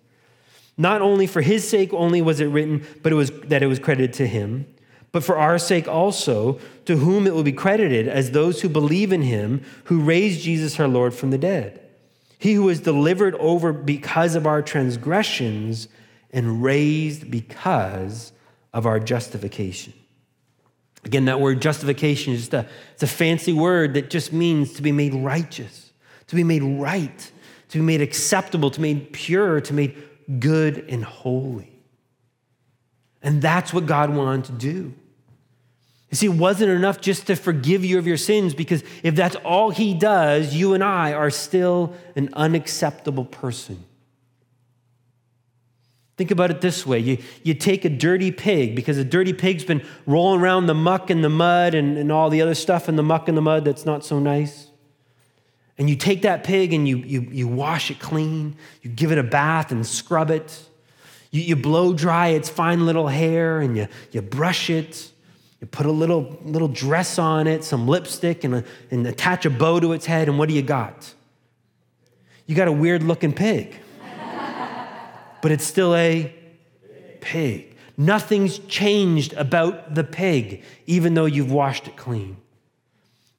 Not 0.79 1.03
only 1.03 1.27
for 1.27 1.43
his 1.43 1.69
sake 1.69 1.93
only 1.93 2.23
was 2.23 2.41
it 2.41 2.47
written, 2.47 2.87
but 3.03 3.13
it 3.13 3.17
was 3.17 3.31
that 3.45 3.63
it 3.63 3.67
was 3.67 3.79
credited 3.79 4.15
to 4.15 4.27
him, 4.27 4.67
but 5.13 5.23
for 5.23 5.37
our 5.37 5.59
sake 5.59 5.87
also, 5.87 6.59
to 6.87 6.97
whom 6.97 7.27
it 7.27 7.35
will 7.35 7.43
be 7.43 7.53
credited 7.53 8.09
as 8.09 8.31
those 8.31 8.63
who 8.63 8.71
believe 8.71 9.13
in 9.13 9.21
him 9.21 9.63
who 9.85 10.01
raised 10.01 10.41
Jesus 10.41 10.81
our 10.81 10.89
Lord 10.89 11.13
from 11.13 11.29
the 11.31 11.37
dead. 11.37 11.90
He 12.41 12.55
who 12.55 12.63
was 12.63 12.81
delivered 12.81 13.35
over 13.35 13.71
because 13.71 14.35
of 14.35 14.47
our 14.47 14.63
transgressions 14.63 15.89
and 16.31 16.63
raised 16.63 17.31
because 17.31 18.33
of 18.73 18.87
our 18.87 18.99
justification. 18.99 19.93
Again, 21.05 21.27
that 21.27 21.39
word 21.39 21.61
justification 21.61 22.33
is 22.33 22.41
just 22.41 22.55
a, 22.55 22.67
it's 22.95 23.03
a 23.03 23.07
fancy 23.07 23.53
word 23.53 23.93
that 23.93 24.09
just 24.09 24.33
means 24.33 24.73
to 24.75 24.83
be 24.83 24.91
made 24.91 25.13
righteous, 25.13 25.93
to 26.29 26.35
be 26.35 26.43
made 26.43 26.63
right, 26.63 27.31
to 27.69 27.79
be 27.79 27.85
made 27.85 28.01
acceptable, 28.01 28.71
to 28.71 28.81
be 28.81 28.95
made 28.95 29.13
pure, 29.13 29.61
to 29.61 29.73
be 29.75 29.89
made 29.89 30.41
good 30.41 30.87
and 30.89 31.05
holy. 31.05 31.71
And 33.23 33.43
that's 33.43 33.75
what 33.75 33.85
God 33.85 34.17
wanted 34.17 34.47
to 34.47 34.53
do. 34.53 34.95
You 36.11 36.17
see, 36.17 36.27
it 36.27 36.31
wasn't 36.31 36.71
enough 36.71 37.01
just 37.01 37.29
to 37.29 37.37
forgive 37.37 37.85
you 37.85 37.99
of 37.99 38.07
your 38.07 38.17
sins 38.17 38.53
because 38.53 38.83
if 39.03 39.15
that's 39.15 39.37
all 39.37 39.71
He 39.71 39.95
does, 39.95 40.55
you 40.55 40.75
and 40.75 40.83
I 40.83 41.13
are 41.13 41.31
still 41.31 41.95
an 42.17 42.31
unacceptable 42.33 43.25
person. 43.25 43.85
Think 46.17 46.33
about 46.33 46.51
it 46.51 46.61
this 46.61 46.85
way 46.85 46.99
you, 46.99 47.17
you 47.45 47.55
take 47.55 47.87
a 47.87 47.89
dirty 47.89 48.31
pig, 48.31 48.77
because 48.77 48.99
a 48.99 49.05
dirty 49.05 49.33
pig's 49.33 49.65
been 49.65 49.83
rolling 50.05 50.41
around 50.41 50.67
the 50.67 50.75
muck 50.75 51.09
and 51.09 51.25
the 51.25 51.31
mud 51.31 51.75
and, 51.75 51.97
and 51.97 52.13
all 52.13 52.29
the 52.29 52.43
other 52.43 52.55
stuff 52.55 52.91
in 52.91 52.97
the 52.97 53.03
muck 53.03 53.29
and 53.29 53.39
the 53.39 53.43
mud 53.43 53.65
that's 53.65 53.87
not 53.87 54.05
so 54.05 54.19
nice. 54.19 54.67
And 55.79 55.89
you 55.89 55.97
take 55.97 56.23
that 56.23 56.45
pig 56.45 56.75
and 56.75 56.87
you, 56.87 56.99
you, 56.99 57.23
you 57.31 57.49
wash 57.49 57.91
it 57.91 58.01
clean, 58.01 58.57
you 58.83 58.91
give 58.91 59.13
it 59.13 59.17
a 59.17 59.23
bath 59.23 59.73
and 59.73 59.87
scrub 59.87 60.31
it. 60.31 60.69
You, 61.31 61.41
you 61.41 61.57
blow 61.57 61.95
dry 61.95 62.29
its 62.29 62.51
fine 62.51 62.85
little 62.85 63.09
hair 63.09 63.61
and 63.61 63.75
you, 63.77 63.89
you 64.11 64.21
brush 64.21 64.69
it. 64.69 65.10
You 65.61 65.67
put 65.67 65.87
a 65.87 65.93
little, 65.93 66.39
little 66.45 66.69
dress 66.69 67.19
on 67.19 67.47
it, 67.47 67.65
some 67.65 67.87
lipstick, 67.87 68.45
and, 68.45 68.57
a, 68.57 68.65
and 68.91 69.07
attach 69.07 69.45
a 69.45 69.51
bow 69.51 69.81
to 69.81 69.93
its 69.93 70.07
head, 70.07 70.29
and 70.29 70.39
what 70.39 70.49
do 70.49 70.55
you 70.55 70.63
got? 70.63 71.15
You 72.47 72.57
got 72.57 72.69
a 72.69 72.73
weird 72.73 73.03
looking 73.03 73.33
pig 73.33 73.79
but 75.41 75.53
it's 75.53 75.65
still 75.65 75.95
a 75.95 76.35
pig. 77.21 77.77
Nothing's 77.97 78.59
changed 78.61 79.33
about 79.35 79.95
the 79.95 80.05
pig, 80.05 80.63
even 80.87 81.15
though 81.15 81.27
you've 81.27 81.53
washed 81.53 81.87
it 81.89 81.97
clean. 81.97 82.37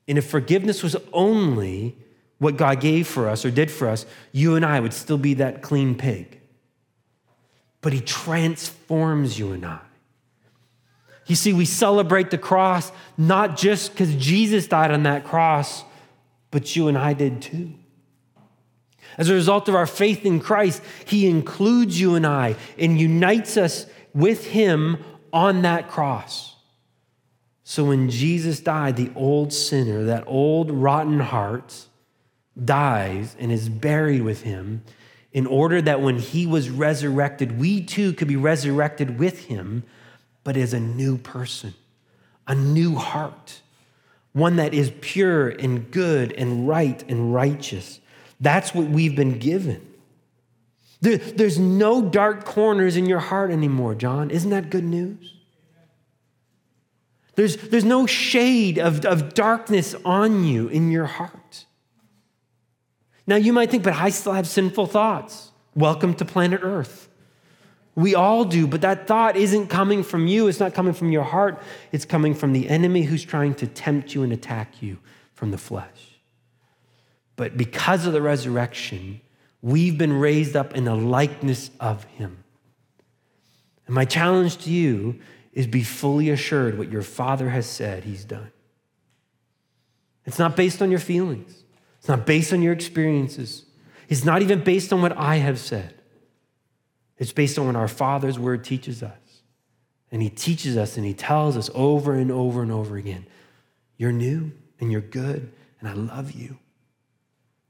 And 0.07 0.17
if 0.17 0.29
forgiveness 0.29 0.83
was 0.83 0.95
only 1.13 1.95
what 2.37 2.57
God 2.57 2.79
gave 2.79 3.07
for 3.07 3.29
us 3.29 3.45
or 3.45 3.51
did 3.51 3.71
for 3.71 3.87
us, 3.87 4.05
you 4.31 4.55
and 4.55 4.65
I 4.65 4.79
would 4.79 4.93
still 4.93 5.17
be 5.17 5.35
that 5.35 5.61
clean 5.61 5.95
pig. 5.95 6.39
But 7.81 7.93
He 7.93 8.01
transforms 8.01 9.39
you 9.39 9.51
and 9.51 9.65
I. 9.65 9.79
You 11.27 11.35
see, 11.35 11.53
we 11.53 11.65
celebrate 11.65 12.31
the 12.31 12.37
cross 12.37 12.91
not 13.17 13.57
just 13.57 13.91
because 13.91 14.15
Jesus 14.15 14.67
died 14.67 14.91
on 14.91 15.03
that 15.03 15.23
cross, 15.23 15.83
but 16.49 16.75
you 16.75 16.87
and 16.87 16.97
I 16.97 17.13
did 17.13 17.41
too. 17.41 17.73
As 19.17 19.29
a 19.29 19.33
result 19.33 19.69
of 19.69 19.75
our 19.75 19.85
faith 19.85 20.25
in 20.25 20.39
Christ, 20.39 20.81
He 21.05 21.27
includes 21.27 21.99
you 21.99 22.15
and 22.15 22.25
I 22.25 22.55
and 22.77 22.99
unites 22.99 23.57
us 23.57 23.85
with 24.13 24.47
Him 24.47 24.97
on 25.33 25.61
that 25.61 25.89
cross. 25.89 26.55
So 27.63 27.85
when 27.85 28.09
Jesus 28.09 28.59
died, 28.59 28.97
the 28.97 29.11
old 29.15 29.53
sinner, 29.53 30.03
that 30.05 30.23
old 30.27 30.71
rotten 30.71 31.19
heart, 31.19 31.87
dies 32.63 33.35
and 33.39 33.51
is 33.51 33.69
buried 33.69 34.23
with 34.23 34.43
Him 34.43 34.83
in 35.31 35.47
order 35.47 35.81
that 35.81 36.01
when 36.01 36.17
He 36.17 36.45
was 36.45 36.69
resurrected, 36.69 37.59
we 37.59 37.81
too 37.81 38.13
could 38.13 38.27
be 38.27 38.35
resurrected 38.35 39.19
with 39.19 39.45
Him, 39.45 39.83
but 40.43 40.57
as 40.57 40.73
a 40.73 40.79
new 40.79 41.17
person, 41.17 41.73
a 42.47 42.55
new 42.55 42.95
heart, 42.95 43.61
one 44.33 44.55
that 44.55 44.73
is 44.73 44.91
pure 45.01 45.49
and 45.49 45.91
good 45.91 46.31
and 46.33 46.67
right 46.67 47.03
and 47.07 47.33
righteous. 47.33 47.99
That's 48.39 48.73
what 48.73 48.87
we've 48.87 49.15
been 49.15 49.39
given. 49.39 49.87
There, 51.01 51.17
there's 51.17 51.59
no 51.59 52.01
dark 52.01 52.45
corners 52.45 52.95
in 52.95 53.05
your 53.05 53.19
heart 53.19 53.51
anymore, 53.51 53.95
John. 53.95 54.29
Isn't 54.29 54.51
that 54.51 54.69
good 54.69 54.83
news? 54.83 55.35
There's, 57.35 57.57
there's 57.57 57.85
no 57.85 58.05
shade 58.05 58.77
of, 58.77 59.05
of 59.05 59.33
darkness 59.33 59.95
on 60.05 60.43
you 60.43 60.67
in 60.67 60.91
your 60.91 61.05
heart. 61.05 61.65
Now, 63.25 63.37
you 63.37 63.53
might 63.53 63.71
think, 63.71 63.83
but 63.83 63.93
I 63.93 64.09
still 64.09 64.33
have 64.33 64.47
sinful 64.47 64.87
thoughts. 64.87 65.51
Welcome 65.73 66.13
to 66.15 66.25
planet 66.25 66.61
Earth. 66.63 67.07
We 68.01 68.15
all 68.15 68.45
do, 68.45 68.65
but 68.65 68.81
that 68.81 69.05
thought 69.05 69.37
isn't 69.37 69.67
coming 69.67 70.03
from 70.03 70.25
you. 70.25 70.47
It's 70.47 70.59
not 70.59 70.73
coming 70.73 70.93
from 70.93 71.11
your 71.11 71.23
heart. 71.23 71.61
It's 71.91 72.05
coming 72.05 72.33
from 72.33 72.51
the 72.51 72.67
enemy 72.67 73.03
who's 73.03 73.23
trying 73.23 73.53
to 73.55 73.67
tempt 73.67 74.15
you 74.15 74.23
and 74.23 74.33
attack 74.33 74.81
you 74.81 74.97
from 75.33 75.51
the 75.51 75.57
flesh. 75.57 76.19
But 77.35 77.57
because 77.57 78.07
of 78.07 78.13
the 78.13 78.21
resurrection, 78.21 79.21
we've 79.61 79.97
been 79.97 80.13
raised 80.13 80.55
up 80.55 80.75
in 80.75 80.85
the 80.85 80.95
likeness 80.95 81.69
of 81.79 82.03
him. 82.05 82.43
And 83.85 83.93
my 83.93 84.05
challenge 84.05 84.57
to 84.63 84.71
you 84.71 85.19
is 85.53 85.67
be 85.67 85.83
fully 85.83 86.29
assured 86.29 86.77
what 86.77 86.91
your 86.91 87.03
father 87.03 87.49
has 87.49 87.67
said 87.67 88.03
he's 88.03 88.25
done. 88.25 88.51
It's 90.25 90.39
not 90.39 90.55
based 90.55 90.81
on 90.81 90.89
your 90.89 90.99
feelings. 90.99 91.63
It's 91.99 92.07
not 92.07 92.25
based 92.25 92.51
on 92.51 92.61
your 92.63 92.73
experiences. 92.73 93.65
It's 94.09 94.25
not 94.25 94.41
even 94.41 94.63
based 94.63 94.91
on 94.91 95.01
what 95.01 95.15
I 95.17 95.37
have 95.37 95.59
said. 95.59 96.00
It's 97.21 97.31
based 97.31 97.57
on 97.57 97.67
what 97.67 97.77
our 97.77 97.87
Father's 97.87 98.37
word 98.37 98.65
teaches 98.65 99.01
us. 99.01 99.13
And 100.11 100.21
He 100.21 100.29
teaches 100.29 100.75
us 100.75 100.97
and 100.97 101.05
He 101.05 101.13
tells 101.13 101.55
us 101.55 101.69
over 101.73 102.13
and 102.13 102.29
over 102.29 102.61
and 102.61 102.71
over 102.71 102.97
again 102.97 103.25
you're 104.01 104.11
new 104.11 104.51
and 104.79 104.91
you're 104.91 104.99
good, 104.99 105.51
and 105.79 105.87
I 105.87 105.93
love 105.93 106.31
you. 106.31 106.57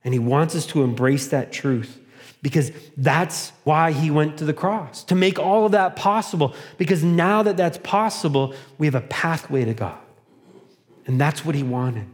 And 0.02 0.14
he 0.14 0.20
wants 0.20 0.56
us 0.56 0.66
to 0.68 0.82
embrace 0.82 1.28
that 1.28 1.52
truth. 1.52 2.00
because 2.42 2.72
that's 2.98 3.52
why 3.66 3.92
he 3.92 4.10
went 4.10 4.38
to 4.38 4.46
the 4.46 4.54
cross, 4.54 5.04
to 5.04 5.16
make 5.16 5.38
all 5.38 5.66
of 5.66 5.74
that 5.74 5.96
possible. 5.96 6.56
Because 6.78 7.04
now 7.04 7.44
that 7.44 7.58
that's 7.58 7.78
possible, 7.80 8.56
we 8.78 8.88
have 8.88 8.96
a 8.96 9.02
pathway 9.02 9.66
to 9.66 9.74
God. 9.74 10.00
And 11.06 11.20
that's 11.20 11.46
what 11.46 11.54
he 11.54 11.64
wanted. 11.64 12.08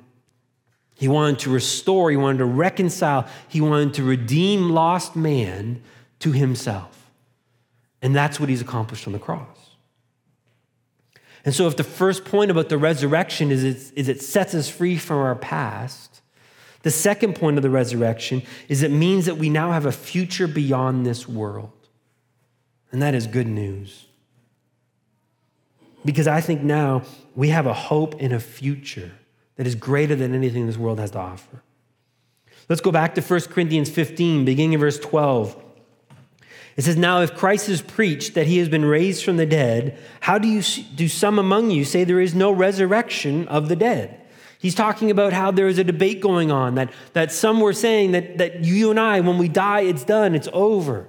He 0.95 1.07
wanted 1.07 1.39
to 1.39 1.51
restore, 1.51 2.09
he 2.09 2.17
wanted 2.17 2.39
to 2.39 2.45
reconcile, 2.45 3.27
he 3.47 3.61
wanted 3.61 3.93
to 3.95 4.03
redeem 4.03 4.71
lost 4.71 5.15
man 5.15 5.83
to 6.19 6.31
himself. 6.31 6.96
And 8.01 8.15
that's 8.15 8.39
what 8.39 8.49
he's 8.49 8.61
accomplished 8.61 9.07
on 9.07 9.13
the 9.13 9.19
cross. 9.19 9.57
And 11.45 11.55
so, 11.55 11.67
if 11.67 11.77
the 11.77 11.83
first 11.83 12.25
point 12.25 12.51
about 12.51 12.69
the 12.69 12.77
resurrection 12.77 13.51
is, 13.51 13.63
is 13.63 14.09
it 14.09 14.21
sets 14.21 14.53
us 14.53 14.69
free 14.69 14.97
from 14.97 15.19
our 15.19 15.35
past, 15.35 16.21
the 16.83 16.91
second 16.91 17.35
point 17.35 17.57
of 17.57 17.63
the 17.63 17.69
resurrection 17.69 18.43
is 18.67 18.83
it 18.83 18.91
means 18.91 19.25
that 19.25 19.37
we 19.37 19.49
now 19.49 19.71
have 19.71 19.85
a 19.85 19.91
future 19.91 20.47
beyond 20.47 21.05
this 21.05 21.27
world. 21.27 21.71
And 22.91 23.01
that 23.01 23.13
is 23.13 23.27
good 23.27 23.47
news. 23.47 24.05
Because 26.05 26.27
I 26.27 26.39
think 26.39 26.61
now 26.61 27.03
we 27.35 27.49
have 27.49 27.65
a 27.65 27.73
hope 27.73 28.15
in 28.15 28.31
a 28.31 28.39
future 28.39 29.11
that 29.57 29.67
is 29.67 29.75
greater 29.75 30.15
than 30.15 30.33
anything 30.33 30.67
this 30.67 30.77
world 30.77 30.99
has 30.99 31.11
to 31.11 31.19
offer. 31.19 31.61
Let's 32.69 32.81
go 32.81 32.91
back 32.91 33.15
to 33.15 33.21
1 33.21 33.41
Corinthians 33.41 33.89
15, 33.89 34.45
beginning 34.45 34.73
in 34.73 34.79
verse 34.79 34.99
12. 34.99 35.61
It 36.77 36.83
says, 36.83 36.95
Now 36.95 37.21
if 37.21 37.35
Christ 37.35 37.67
is 37.67 37.81
preached 37.81 38.35
that 38.35 38.47
he 38.47 38.59
has 38.59 38.69
been 38.69 38.85
raised 38.85 39.25
from 39.25 39.37
the 39.37 39.45
dead, 39.45 39.97
how 40.21 40.37
do, 40.37 40.47
you, 40.47 40.61
do 40.95 41.07
some 41.07 41.39
among 41.39 41.71
you 41.71 41.83
say 41.83 42.03
there 42.03 42.21
is 42.21 42.35
no 42.35 42.51
resurrection 42.51 43.47
of 43.47 43.67
the 43.67 43.75
dead? 43.75 44.21
He's 44.59 44.75
talking 44.75 45.11
about 45.11 45.33
how 45.33 45.51
there 45.51 45.67
is 45.67 45.77
a 45.77 45.83
debate 45.83 46.21
going 46.21 46.51
on, 46.51 46.75
that, 46.75 46.91
that 47.13 47.31
some 47.31 47.59
were 47.59 47.73
saying 47.73 48.11
that, 48.11 48.37
that 48.37 48.63
you 48.63 48.89
and 48.89 48.99
I, 48.99 49.19
when 49.19 49.37
we 49.37 49.47
die, 49.47 49.81
it's 49.81 50.03
done, 50.03 50.33
it's 50.35 50.49
over. 50.53 51.07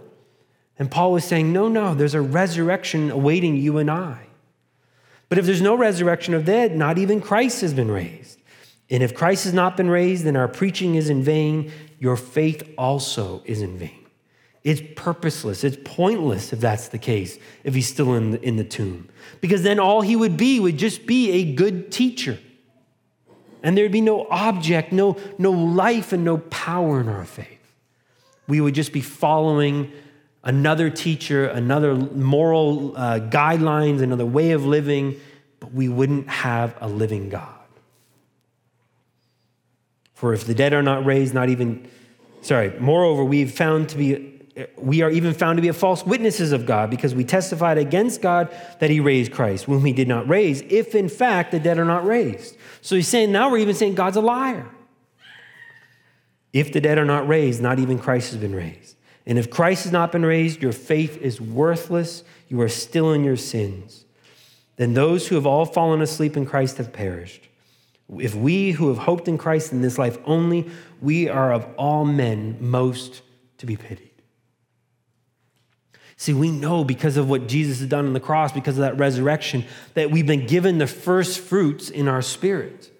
And 0.78 0.90
Paul 0.90 1.12
was 1.12 1.24
saying, 1.24 1.52
No, 1.52 1.68
no, 1.68 1.94
there's 1.94 2.14
a 2.14 2.20
resurrection 2.20 3.10
awaiting 3.10 3.56
you 3.56 3.78
and 3.78 3.90
I. 3.90 4.26
But 5.28 5.36
if 5.36 5.44
there's 5.44 5.60
no 5.60 5.76
resurrection 5.76 6.32
of 6.32 6.46
the 6.46 6.52
dead, 6.52 6.76
not 6.76 6.96
even 6.96 7.20
Christ 7.20 7.60
has 7.60 7.74
been 7.74 7.90
raised. 7.90 8.40
And 8.90 9.02
if 9.02 9.14
Christ 9.14 9.44
has 9.44 9.52
not 9.52 9.76
been 9.76 9.90
raised, 9.90 10.24
then 10.24 10.36
our 10.36 10.48
preaching 10.48 10.94
is 10.94 11.10
in 11.10 11.22
vain, 11.22 11.70
your 11.98 12.16
faith 12.16 12.72
also 12.78 13.42
is 13.44 13.60
in 13.60 13.76
vain. 13.76 13.97
It's 14.68 14.82
purposeless. 14.96 15.64
It's 15.64 15.78
pointless 15.82 16.52
if 16.52 16.60
that's 16.60 16.88
the 16.88 16.98
case, 16.98 17.38
if 17.64 17.74
he's 17.74 17.88
still 17.88 18.12
in 18.12 18.32
the, 18.32 18.42
in 18.42 18.56
the 18.56 18.64
tomb. 18.64 19.08
Because 19.40 19.62
then 19.62 19.80
all 19.80 20.02
he 20.02 20.14
would 20.14 20.36
be 20.36 20.60
would 20.60 20.76
just 20.76 21.06
be 21.06 21.30
a 21.30 21.54
good 21.54 21.90
teacher. 21.90 22.38
And 23.62 23.78
there'd 23.78 23.90
be 23.90 24.02
no 24.02 24.26
object, 24.28 24.92
no, 24.92 25.16
no 25.38 25.52
life, 25.52 26.12
and 26.12 26.22
no 26.22 26.36
power 26.36 27.00
in 27.00 27.08
our 27.08 27.24
faith. 27.24 27.72
We 28.46 28.60
would 28.60 28.74
just 28.74 28.92
be 28.92 29.00
following 29.00 29.90
another 30.44 30.90
teacher, 30.90 31.46
another 31.46 31.94
moral 31.94 32.94
uh, 32.94 33.20
guidelines, 33.20 34.02
another 34.02 34.26
way 34.26 34.50
of 34.50 34.66
living, 34.66 35.18
but 35.60 35.72
we 35.72 35.88
wouldn't 35.88 36.28
have 36.28 36.76
a 36.82 36.88
living 36.88 37.30
God. 37.30 37.48
For 40.12 40.34
if 40.34 40.44
the 40.44 40.52
dead 40.52 40.74
are 40.74 40.82
not 40.82 41.06
raised, 41.06 41.32
not 41.32 41.48
even, 41.48 41.88
sorry, 42.42 42.78
moreover, 42.78 43.24
we've 43.24 43.50
found 43.50 43.88
to 43.88 43.96
be 43.96 44.34
we 44.76 45.02
are 45.02 45.10
even 45.10 45.34
found 45.34 45.56
to 45.56 45.62
be 45.62 45.70
false 45.72 46.04
witnesses 46.04 46.52
of 46.52 46.66
God 46.66 46.90
because 46.90 47.14
we 47.14 47.24
testified 47.24 47.78
against 47.78 48.20
God 48.20 48.54
that 48.80 48.90
he 48.90 49.00
raised 49.00 49.32
Christ, 49.32 49.64
whom 49.64 49.84
he 49.84 49.92
did 49.92 50.08
not 50.08 50.28
raise, 50.28 50.62
if 50.62 50.94
in 50.94 51.08
fact 51.08 51.52
the 51.52 51.60
dead 51.60 51.78
are 51.78 51.84
not 51.84 52.04
raised. 52.04 52.56
So 52.80 52.96
he's 52.96 53.08
saying 53.08 53.30
now 53.30 53.50
we're 53.50 53.58
even 53.58 53.74
saying 53.74 53.94
God's 53.94 54.16
a 54.16 54.20
liar. 54.20 54.68
If 56.52 56.72
the 56.72 56.80
dead 56.80 56.98
are 56.98 57.04
not 57.04 57.28
raised, 57.28 57.60
not 57.60 57.78
even 57.78 57.98
Christ 57.98 58.32
has 58.32 58.40
been 58.40 58.54
raised. 58.54 58.96
And 59.26 59.38
if 59.38 59.50
Christ 59.50 59.84
has 59.84 59.92
not 59.92 60.10
been 60.10 60.24
raised, 60.24 60.62
your 60.62 60.72
faith 60.72 61.18
is 61.18 61.40
worthless. 61.40 62.24
You 62.48 62.60
are 62.62 62.68
still 62.68 63.12
in 63.12 63.22
your 63.22 63.36
sins. 63.36 64.06
Then 64.76 64.94
those 64.94 65.28
who 65.28 65.34
have 65.34 65.46
all 65.46 65.66
fallen 65.66 66.00
asleep 66.00 66.36
in 66.36 66.46
Christ 66.46 66.78
have 66.78 66.92
perished. 66.92 67.46
If 68.18 68.34
we 68.34 68.72
who 68.72 68.88
have 68.88 68.98
hoped 68.98 69.28
in 69.28 69.36
Christ 69.36 69.72
in 69.72 69.82
this 69.82 69.98
life 69.98 70.16
only, 70.24 70.70
we 71.02 71.28
are 71.28 71.52
of 71.52 71.66
all 71.76 72.06
men 72.06 72.56
most 72.58 73.20
to 73.58 73.66
be 73.66 73.76
pitied. 73.76 74.07
See, 76.20 76.34
we 76.34 76.50
know 76.50 76.82
because 76.82 77.16
of 77.16 77.30
what 77.30 77.46
Jesus 77.46 77.78
has 77.78 77.88
done 77.88 78.04
on 78.04 78.12
the 78.12 78.18
cross, 78.18 78.50
because 78.50 78.76
of 78.76 78.82
that 78.82 78.98
resurrection, 78.98 79.64
that 79.94 80.10
we've 80.10 80.26
been 80.26 80.48
given 80.48 80.78
the 80.78 80.88
first 80.88 81.38
fruits 81.38 81.90
in 81.90 82.08
our 82.08 82.22
spirit. 82.22 82.90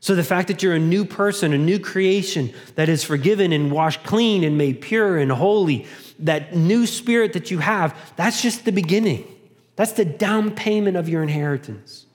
So 0.00 0.14
the 0.14 0.24
fact 0.24 0.48
that 0.48 0.62
you're 0.62 0.74
a 0.74 0.78
new 0.78 1.04
person, 1.04 1.52
a 1.52 1.58
new 1.58 1.78
creation 1.78 2.54
that 2.76 2.88
is 2.88 3.04
forgiven 3.04 3.52
and 3.52 3.70
washed 3.70 4.02
clean 4.04 4.42
and 4.44 4.56
made 4.56 4.80
pure 4.80 5.18
and 5.18 5.30
holy, 5.30 5.86
that 6.20 6.56
new 6.56 6.86
spirit 6.86 7.34
that 7.34 7.50
you 7.50 7.58
have, 7.58 7.94
that's 8.16 8.40
just 8.40 8.64
the 8.64 8.72
beginning. 8.72 9.26
That's 9.76 9.92
the 9.92 10.06
down 10.06 10.50
payment 10.50 10.96
of 10.96 11.06
your 11.06 11.22
inheritance. 11.22 12.06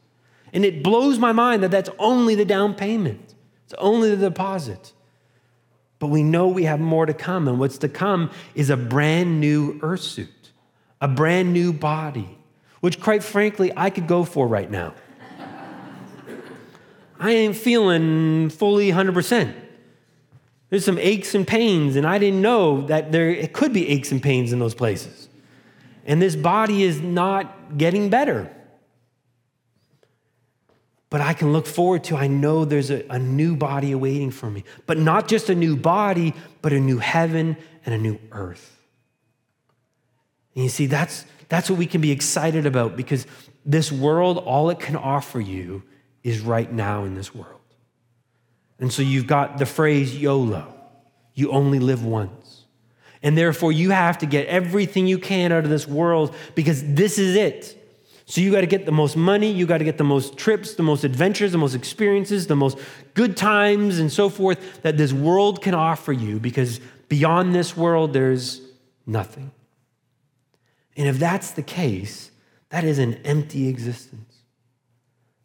And 0.52 0.66
it 0.66 0.82
blows 0.82 1.20
my 1.20 1.32
mind 1.32 1.62
that 1.62 1.70
that's 1.70 1.92
only 2.00 2.34
the 2.34 2.46
down 2.46 2.74
payment, 2.74 3.36
it's 3.66 3.76
only 3.78 4.16
the 4.16 4.30
deposit. 4.30 4.94
But 6.00 6.08
we 6.08 6.24
know 6.24 6.48
we 6.48 6.64
have 6.64 6.80
more 6.80 7.06
to 7.06 7.14
come, 7.14 7.48
and 7.48 7.60
what's 7.60 7.78
to 7.80 7.90
come 7.90 8.32
is 8.56 8.72
a 8.72 8.78
brand 8.78 9.40
new 9.40 9.78
earth 9.84 10.02
suit 10.02 10.30
a 11.02 11.08
brand 11.08 11.54
new 11.54 11.74
body, 11.74 12.38
which, 12.82 13.00
quite 13.00 13.24
frankly, 13.24 13.72
I 13.76 13.90
could 13.90 14.08
go 14.08 14.24
for 14.24 14.48
right 14.48 14.70
now. 14.70 14.94
I 17.20 17.32
ain't 17.32 17.56
feeling 17.56 18.50
fully 18.50 18.92
100%. 18.92 19.54
There's 20.70 20.86
some 20.86 20.98
aches 20.98 21.36
and 21.36 21.46
pains, 21.48 21.96
and 21.96 22.06
I 22.06 22.18
didn't 22.18 22.42
know 22.42 22.82
that 22.88 23.12
there 23.12 23.30
it 23.30 23.54
could 23.54 23.74
be 23.74 23.90
aches 23.90 24.12
and 24.12 24.22
pains 24.22 24.54
in 24.54 24.60
those 24.60 24.76
places. 24.76 25.28
And 26.06 26.22
this 26.22 26.36
body 26.36 26.84
is 26.84 27.02
not 27.02 27.78
getting 27.78 28.10
better. 28.10 28.52
But 31.10 31.22
I 31.22 31.34
can 31.34 31.52
look 31.52 31.66
forward 31.66 32.04
to, 32.06 32.16
I 32.16 32.28
know 32.28 32.66
there's 32.66 32.92
a, 32.92 33.04
a 33.10 33.18
new 33.18 33.56
body 33.56 33.92
awaiting 33.92 34.32
for 34.32 34.50
me. 34.50 34.64
But 34.86 35.00
not 35.00 35.28
just 35.28 35.50
a 35.50 35.56
new 35.56 35.76
body, 35.76 36.36
but 36.62 36.72
a 36.72 36.80
new 36.80 37.00
heaven 37.00 37.58
and 37.86 37.96
a 37.96 37.98
new 37.98 38.20
earth. 38.32 38.79
And 40.60 40.66
you 40.66 40.70
see, 40.70 40.88
that's, 40.88 41.24
that's 41.48 41.70
what 41.70 41.80
we 41.80 41.86
can 41.86 42.02
be 42.02 42.12
excited 42.12 42.66
about 42.66 42.98
because 42.98 43.26
this 43.66 43.94
world, 43.94 44.40
all 44.40 44.70
it 44.70 44.82
can 44.82 44.98
offer 44.98 45.40
you 45.40 45.84
is 46.22 46.42
right 46.42 46.70
now 46.70 47.06
in 47.06 47.16
this 47.16 47.34
world. 47.34 47.62
And 48.78 48.92
so 48.92 49.02
you've 49.02 49.26
got 49.26 49.58
the 49.58 49.66
phrase 49.66 50.14
YOLO 50.14 50.76
you 51.34 51.50
only 51.52 51.80
live 51.80 52.04
once. 52.04 52.66
And 53.24 53.38
therefore, 53.38 53.72
you 53.72 53.92
have 53.92 54.18
to 54.18 54.26
get 54.26 54.48
everything 54.48 55.08
you 55.08 55.18
can 55.18 55.54
out 55.54 55.64
of 55.64 55.70
this 55.70 55.88
world 55.88 56.36
because 56.56 56.84
this 56.84 57.18
is 57.18 57.38
it. 57.38 57.82
So 58.26 58.42
you 58.42 58.52
got 58.52 58.60
to 58.60 58.68
get 58.68 58.86
the 58.86 58.92
most 58.92 59.16
money, 59.16 59.50
you 59.50 59.66
got 59.66 59.78
to 59.78 59.86
get 59.86 59.98
the 59.98 60.04
most 60.04 60.36
trips, 60.36 60.74
the 60.74 60.84
most 60.84 61.06
adventures, 61.06 61.54
the 61.54 61.58
most 61.58 61.74
experiences, 61.74 62.48
the 62.48 62.58
most 62.58 62.78
good 63.14 63.38
times, 63.38 63.98
and 63.98 64.12
so 64.12 64.28
forth 64.28 64.82
that 64.82 64.98
this 64.98 65.14
world 65.14 65.62
can 65.62 65.74
offer 65.74 66.12
you 66.12 66.38
because 66.38 66.82
beyond 67.08 67.56
this 67.56 67.78
world, 67.78 68.12
there's 68.12 68.60
nothing. 69.06 69.52
And 71.00 71.08
if 71.08 71.18
that's 71.18 71.52
the 71.52 71.64
case, 71.64 72.30
that 72.72 72.84
is 72.84 73.00
an 73.00 73.14
empty 73.24 73.70
existence. 73.70 74.36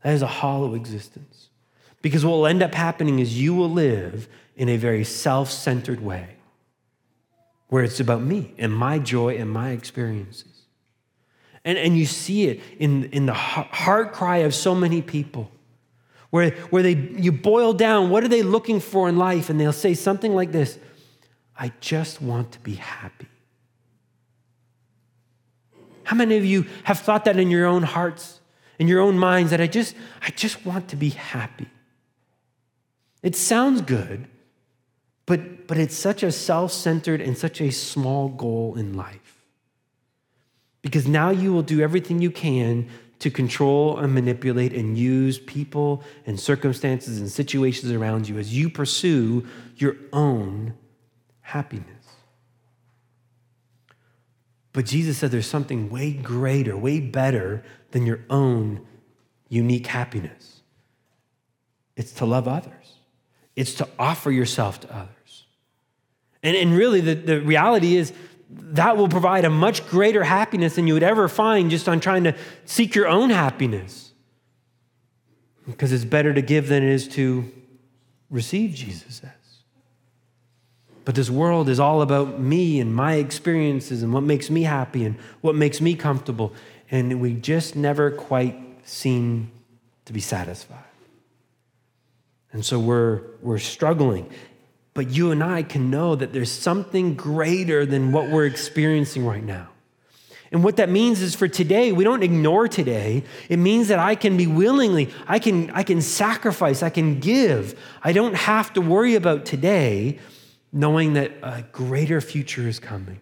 That 0.03 0.13
is 0.13 0.21
a 0.21 0.27
hollow 0.27 0.75
existence. 0.75 1.49
Because 2.03 2.25
what 2.25 2.33
will 2.33 2.47
end 2.49 2.61
up 2.61 2.75
happening 2.75 3.21
is 3.21 3.41
you 3.41 3.55
will 3.55 3.71
live 3.71 4.29
in 4.57 4.69
a 4.69 4.77
very 4.77 5.05
self 5.05 5.53
centered 5.53 6.01
way 6.01 6.27
where 7.69 7.85
it's 7.85 8.01
about 8.01 8.21
me 8.21 8.53
and 8.59 8.75
my 8.75 8.99
joy 8.99 9.37
and 9.37 9.49
my 9.49 9.71
experiences. 9.71 10.63
And, 11.65 11.79
and 11.79 11.97
you 11.97 12.05
see 12.05 12.49
it 12.49 12.61
in, 12.81 13.05
in 13.11 13.27
the 13.27 13.33
heart 13.33 14.13
cry 14.13 14.39
of 14.39 14.57
so 14.57 14.75
many 14.75 15.03
people 15.03 15.53
where, 16.31 16.51
where 16.71 16.83
they, 16.83 16.95
you 16.97 17.31
boil 17.31 17.73
down 17.73 18.11
what 18.11 18.25
are 18.25 18.29
they 18.29 18.43
looking 18.43 18.81
for 18.81 19.09
in 19.09 19.19
life? 19.19 19.51
And 19.51 19.61
they'll 19.61 19.73
say 19.73 19.95
something 19.95 20.35
like 20.35 20.51
this 20.51 20.81
I 21.57 21.71
just 21.79 22.21
want 22.21 22.51
to 22.53 22.59
be 22.59 22.75
happy. 22.75 23.29
How 26.05 26.17
many 26.17 26.37
of 26.37 26.45
you 26.45 26.67
have 26.85 27.01
thought 27.01 27.25
that 27.25 27.39
in 27.39 27.51
your 27.51 27.67
own 27.67 27.83
hearts, 27.83 28.41
in 28.79 28.89
your 28.89 29.01
own 29.01 29.19
minds, 29.19 29.51
that 29.51 29.61
I 29.61 29.67
just, 29.67 29.95
I 30.23 30.31
just 30.31 30.65
want 30.65 30.89
to 30.89 30.97
be 30.97 31.11
happy? 31.11 31.69
It 33.23 33.35
sounds 33.35 33.81
good, 33.81 34.29
but, 35.27 35.67
but 35.67 35.79
it's 35.79 35.97
such 35.97 36.23
a 36.23 36.31
self 36.31 36.73
centered 36.73 37.21
and 37.21 37.37
such 37.37 37.61
a 37.61 37.71
small 37.71 38.29
goal 38.29 38.77
in 38.77 38.95
life. 38.95 39.45
Because 40.83 41.09
now 41.09 41.31
you 41.31 41.51
will 41.53 41.63
do 41.63 41.81
everything 41.81 42.21
you 42.21 42.31
can 42.31 42.89
to 43.21 43.31
control 43.31 43.97
and 43.97 44.13
manipulate 44.13 44.75
and 44.75 44.99
use 44.99 45.39
people 45.39 46.03
and 46.27 46.39
circumstances 46.39 47.19
and 47.19 47.31
situations 47.31 47.91
around 47.91 48.29
you 48.29 48.39
as 48.39 48.55
you 48.55 48.69
pursue 48.69 49.47
your 49.77 49.97
own 50.13 50.75
happiness. 51.41 52.04
But 54.75 54.87
Jesus 54.87 55.17
said 55.17 55.31
there's 55.31 55.47
something 55.47 55.89
way 55.89 56.13
greater, 56.13 56.77
way 56.77 57.01
better 57.01 57.63
than 57.93 58.05
your 58.05 58.21
own 58.29 58.85
unique 59.49 59.87
happiness. 59.87 60.63
It's 61.97 62.13
to 62.15 62.27
love 62.27 62.47
others, 62.47 62.99
it's 63.57 63.73
to 63.75 63.89
offer 63.99 64.31
yourself 64.31 64.81
to 64.81 64.95
others. 64.95 65.47
And, 66.43 66.57
and 66.57 66.77
really, 66.77 67.01
the, 67.01 67.15
the 67.15 67.41
reality 67.41 67.97
is 67.97 68.13
that 68.51 68.97
will 68.97 69.09
provide 69.09 69.45
a 69.45 69.51
much 69.51 69.87
greater 69.89 70.25
happiness 70.25 70.75
than 70.75 70.87
you 70.87 70.95
would 70.95 71.03
ever 71.03 71.29
find 71.29 71.71
just 71.71 71.89
on 71.89 72.01
trying 72.01 72.25
to 72.25 72.37
seek 72.65 72.95
your 72.95 73.09
own 73.09 73.31
happiness. 73.31 74.13
Because 75.67 75.93
it's 75.93 76.05
better 76.05 76.35
to 76.35 76.43
give 76.43 76.69
than 76.69 76.83
it 76.83 76.91
is 76.91 77.09
to 77.09 77.51
receive, 78.29 78.75
Jesus 78.75 79.17
says. 79.17 79.44
But 81.05 81.15
this 81.15 81.29
world 81.29 81.69
is 81.69 81.79
all 81.79 82.03
about 82.03 82.41
me 82.41 82.81
and 82.81 82.95
my 82.95 83.15
experiences 83.15 84.03
and 84.03 84.13
what 84.13 84.23
makes 84.23 84.49
me 84.51 84.63
happy 84.63 85.05
and 85.05 85.17
what 85.43 85.55
makes 85.55 85.81
me 85.81 85.95
comfortable. 85.95 86.53
And 86.91 87.21
we 87.21 87.35
just 87.35 87.77
never 87.77 88.11
quite 88.11 88.59
seem 88.85 89.51
to 90.07 90.13
be 90.13 90.21
satisfied. 90.21 90.79
And 92.53 92.65
so 92.65 92.79
we're, 92.79 93.23
we're 93.43 93.59
struggling. 93.59 94.31
But 94.95 95.11
you 95.11 95.33
and 95.33 95.43
I 95.43 95.63
can 95.63 95.91
know 95.91 96.15
that 96.15 96.33
there's 96.33 96.53
something 96.53 97.15
greater 97.15 97.85
than 97.85 98.13
what 98.13 98.31
we're 98.31 98.47
experiencing 98.47 99.27
right 99.27 99.43
now. 99.43 99.69
And 100.53 100.63
what 100.63 100.77
that 100.77 100.89
means 100.89 101.21
is 101.21 101.35
for 101.35 101.49
today, 101.49 101.91
we 101.91 102.05
don't 102.05 102.23
ignore 102.23 102.69
today. 102.69 103.25
It 103.49 103.57
means 103.57 103.89
that 103.89 103.99
I 103.99 104.15
can 104.15 104.37
be 104.37 104.47
willingly, 104.47 105.11
I 105.27 105.41
can, 105.41 105.71
I 105.73 105.83
can 105.83 106.01
sacrifice, 106.01 106.81
I 106.81 106.91
can 106.91 107.19
give. 107.19 107.77
I 108.05 108.13
don't 108.13 108.37
have 108.37 108.73
to 108.75 108.81
worry 108.81 109.17
about 109.17 109.47
today, 109.47 110.21
knowing 110.75 111.13
that 111.13 111.31
a 111.41 111.63
greater 111.71 112.21
future 112.21 112.69
is 112.69 112.81
coming. 112.81 113.21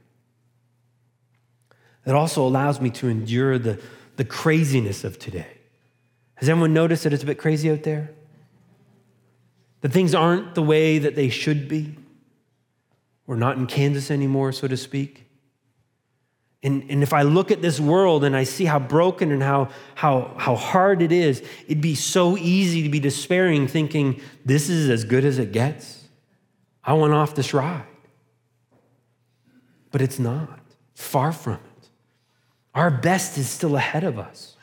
It 2.07 2.15
also 2.15 2.45
allows 2.45 2.81
me 2.81 2.88
to 2.91 3.09
endure 3.09 3.59
the, 3.59 3.79
the 4.17 4.25
craziness 4.25 5.05
of 5.05 5.19
today. 5.19 5.59
Has 6.37 6.49
anyone 6.49 6.73
noticed 6.73 7.05
that 7.05 7.12
it's 7.12 7.23
a 7.23 7.27
bit 7.27 7.38
crazy 7.38 7.71
out 7.71 7.83
there? 7.83 8.11
That 9.83 9.93
things 9.93 10.15
aren't 10.15 10.55
the 10.55 10.62
way 10.62 10.99
that 10.99 11.15
they 11.15 11.29
should 11.29 11.69
be. 11.69 11.95
We're 13.27 13.37
not 13.37 13.59
in 13.59 13.67
Kansas 13.67 14.11
anymore, 14.11 14.53
so 14.53 14.67
to 14.67 14.77
speak. 14.77 15.27
And, 16.62 16.85
and 16.88 17.03
if 17.03 17.12
I 17.12 17.23
look 17.23 17.51
at 17.51 17.61
this 17.61 17.79
world 17.79 18.25
and 18.25 18.35
I 18.35 18.45
see 18.45 18.65
how 18.65 18.79
broken 18.79 19.31
and 19.31 19.43
how, 19.43 19.69
how, 19.95 20.35
how 20.38 20.57
hard 20.57 21.03
it 21.03 21.12
is, 21.12 21.43
it'd 21.67 21.83
be 21.83 21.97
so 21.97 22.38
easy 22.38 22.83
to 22.83 22.88
be 22.88 23.01
despairing, 23.01 23.69
thinking, 23.69 24.21
this 24.45 24.71
is 24.71 24.88
as 24.88 25.05
good 25.05 25.25
as 25.25 25.38
it 25.38 25.53
gets. 25.53 26.02
I 26.85 26.95
went 26.95 27.14
off 27.14 27.35
this 27.35 27.55
ride. 27.55 27.87
But 29.90 30.01
it's 30.01 30.18
not. 30.18 30.61
Far 30.95 31.33
from 31.33 31.55
it. 31.55 31.88
Our 32.75 32.90
best 32.90 33.38
is 33.38 33.49
still 33.49 33.77
ahead 33.77 34.05
of 34.05 34.18
us. 34.18 34.57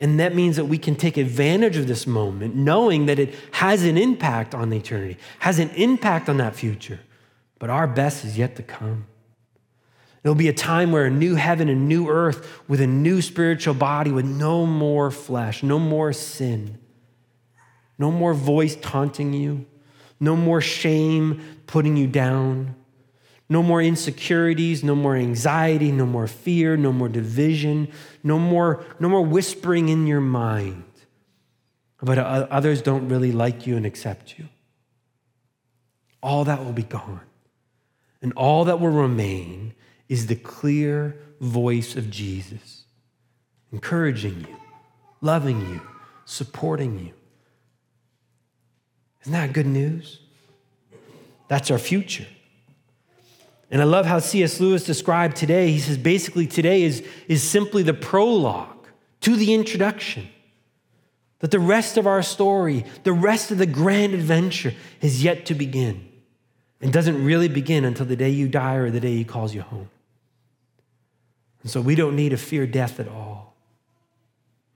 And 0.00 0.20
that 0.20 0.34
means 0.34 0.56
that 0.56 0.66
we 0.66 0.78
can 0.78 0.96
take 0.96 1.16
advantage 1.16 1.76
of 1.76 1.86
this 1.86 2.06
moment, 2.06 2.54
knowing 2.54 3.06
that 3.06 3.18
it 3.18 3.34
has 3.52 3.84
an 3.84 3.96
impact 3.96 4.54
on 4.54 4.72
eternity, 4.72 5.18
has 5.40 5.58
an 5.58 5.70
impact 5.70 6.28
on 6.28 6.36
that 6.38 6.54
future. 6.54 7.00
But 7.58 7.70
our 7.70 7.86
best 7.86 8.24
is 8.24 8.36
yet 8.36 8.56
to 8.56 8.62
come. 8.62 9.06
There'll 10.22 10.34
be 10.34 10.48
a 10.48 10.54
time 10.54 10.90
where 10.90 11.04
a 11.04 11.10
new 11.10 11.34
heaven 11.34 11.68
and 11.68 11.88
new 11.88 12.08
earth 12.08 12.62
with 12.66 12.80
a 12.80 12.86
new 12.86 13.20
spiritual 13.20 13.74
body 13.74 14.10
with 14.10 14.24
no 14.24 14.66
more 14.66 15.10
flesh, 15.10 15.62
no 15.62 15.78
more 15.78 16.12
sin, 16.12 16.78
no 17.98 18.10
more 18.10 18.34
voice 18.34 18.76
taunting 18.76 19.32
you, 19.32 19.66
no 20.20 20.36
more 20.36 20.60
shame 20.60 21.42
putting 21.66 21.96
you 21.96 22.06
down, 22.06 22.74
no 23.48 23.62
more 23.62 23.82
insecurities, 23.82 24.82
no 24.82 24.94
more 24.94 25.16
anxiety, 25.16 25.92
no 25.92 26.06
more 26.06 26.26
fear, 26.26 26.76
no 26.76 26.92
more 26.92 27.08
division, 27.08 27.88
no 28.22 28.38
more, 28.38 28.84
no 28.98 29.08
more 29.08 29.22
whispering 29.22 29.88
in 29.88 30.06
your 30.06 30.20
mind 30.20 30.84
about 32.00 32.48
others 32.50 32.82
don't 32.82 33.08
really 33.08 33.32
like 33.32 33.66
you 33.66 33.76
and 33.76 33.86
accept 33.86 34.38
you. 34.38 34.48
All 36.22 36.44
that 36.44 36.64
will 36.64 36.72
be 36.72 36.82
gone. 36.82 37.20
And 38.22 38.32
all 38.34 38.64
that 38.64 38.80
will 38.80 38.90
remain 38.90 39.74
is 40.08 40.26
the 40.26 40.36
clear 40.36 41.18
voice 41.40 41.96
of 41.96 42.10
Jesus, 42.10 42.84
encouraging 43.72 44.40
you, 44.40 44.56
loving 45.20 45.60
you, 45.70 45.80
supporting 46.24 46.98
you. 46.98 47.12
Isn't 49.24 49.32
that 49.32 49.52
good 49.52 49.66
news? 49.66 50.20
That's 51.48 51.70
our 51.70 51.78
future. 51.78 52.26
And 53.70 53.80
I 53.80 53.86
love 53.86 54.06
how 54.06 54.18
C.S. 54.18 54.60
Lewis 54.60 54.84
described 54.84 55.36
today. 55.36 55.70
He 55.70 55.80
says 55.80 55.96
basically 55.98 56.46
today 56.46 56.82
is, 56.82 57.06
is 57.26 57.42
simply 57.42 57.82
the 57.82 57.94
prologue 57.94 58.86
to 59.22 59.36
the 59.36 59.54
introduction. 59.54 60.28
That 61.40 61.50
the 61.50 61.58
rest 61.58 61.96
of 61.96 62.06
our 62.06 62.22
story, 62.22 62.84
the 63.02 63.12
rest 63.12 63.50
of 63.50 63.58
the 63.58 63.66
grand 63.66 64.14
adventure 64.14 64.74
is 65.00 65.24
yet 65.24 65.46
to 65.46 65.54
begin 65.54 66.08
and 66.80 66.92
doesn't 66.92 67.24
really 67.24 67.48
begin 67.48 67.84
until 67.84 68.06
the 68.06 68.16
day 68.16 68.30
you 68.30 68.46
die 68.48 68.74
or 68.74 68.90
the 68.90 69.00
day 69.00 69.14
he 69.14 69.24
calls 69.24 69.54
you 69.54 69.62
home. 69.62 69.90
And 71.62 71.70
so 71.70 71.80
we 71.80 71.94
don't 71.94 72.14
need 72.14 72.28
to 72.28 72.36
fear 72.36 72.66
death 72.66 73.00
at 73.00 73.08
all. 73.08 73.56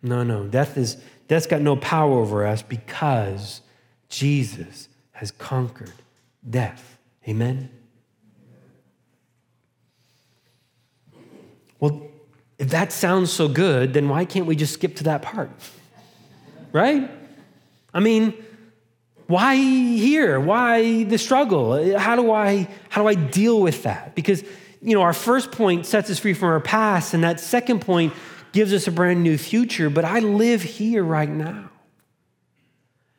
No, 0.03 0.23
no. 0.23 0.47
Death 0.47 0.77
is 0.79 0.97
death's 1.27 1.47
got 1.47 1.61
no 1.61 1.77
power 1.77 2.19
over 2.19 2.47
us 2.47 2.63
because 2.63 3.61
Jesus 4.09 4.89
has 5.13 5.31
conquered 5.31 5.93
death. 6.49 6.99
Amen. 7.27 7.71
Well, 11.81 12.03
if 12.59 12.71
that 12.71 12.93
sounds 12.93 13.33
so 13.33 13.49
good, 13.49 13.93
then 13.93 14.09
why 14.09 14.25
can't 14.25 14.47
we 14.47 14.57
just 14.57 14.75
skip 14.75 14.97
to 14.97 15.05
that 15.05 15.23
part? 15.23 15.51
Right? 16.73 17.11
I 17.95 18.01
mean, 18.01 18.35
why 19.27 19.57
here? 19.57 20.41
Why 20.41 21.05
the 21.05 21.19
struggle? 21.19 21.99
How 21.99 22.17
do 22.17 22.33
I 22.33 22.69
how 22.89 23.03
do 23.03 23.09
I 23.09 23.15
deal 23.15 23.61
with 23.61 23.85
that? 23.85 24.15
Because 24.15 24.43
you 24.81 24.95
know, 24.95 25.03
our 25.03 25.13
first 25.13 25.53
point 25.53 25.87
sets 25.87 26.11
us 26.11 26.19
free 26.19 26.35
from 26.35 26.49
our 26.49 26.61
past, 26.61 27.15
and 27.15 27.25
that 27.25 27.41
second 27.41 27.81
point 27.81 28.13
gives 28.53 28.73
us 28.73 28.87
a 28.87 28.93
brand 28.93 29.23
new 29.23 29.37
future, 29.37 29.91
but 29.91 30.05
I 30.05 30.21
live 30.21 30.63
here 30.63 31.05
right 31.05 31.29
now. 31.29 31.71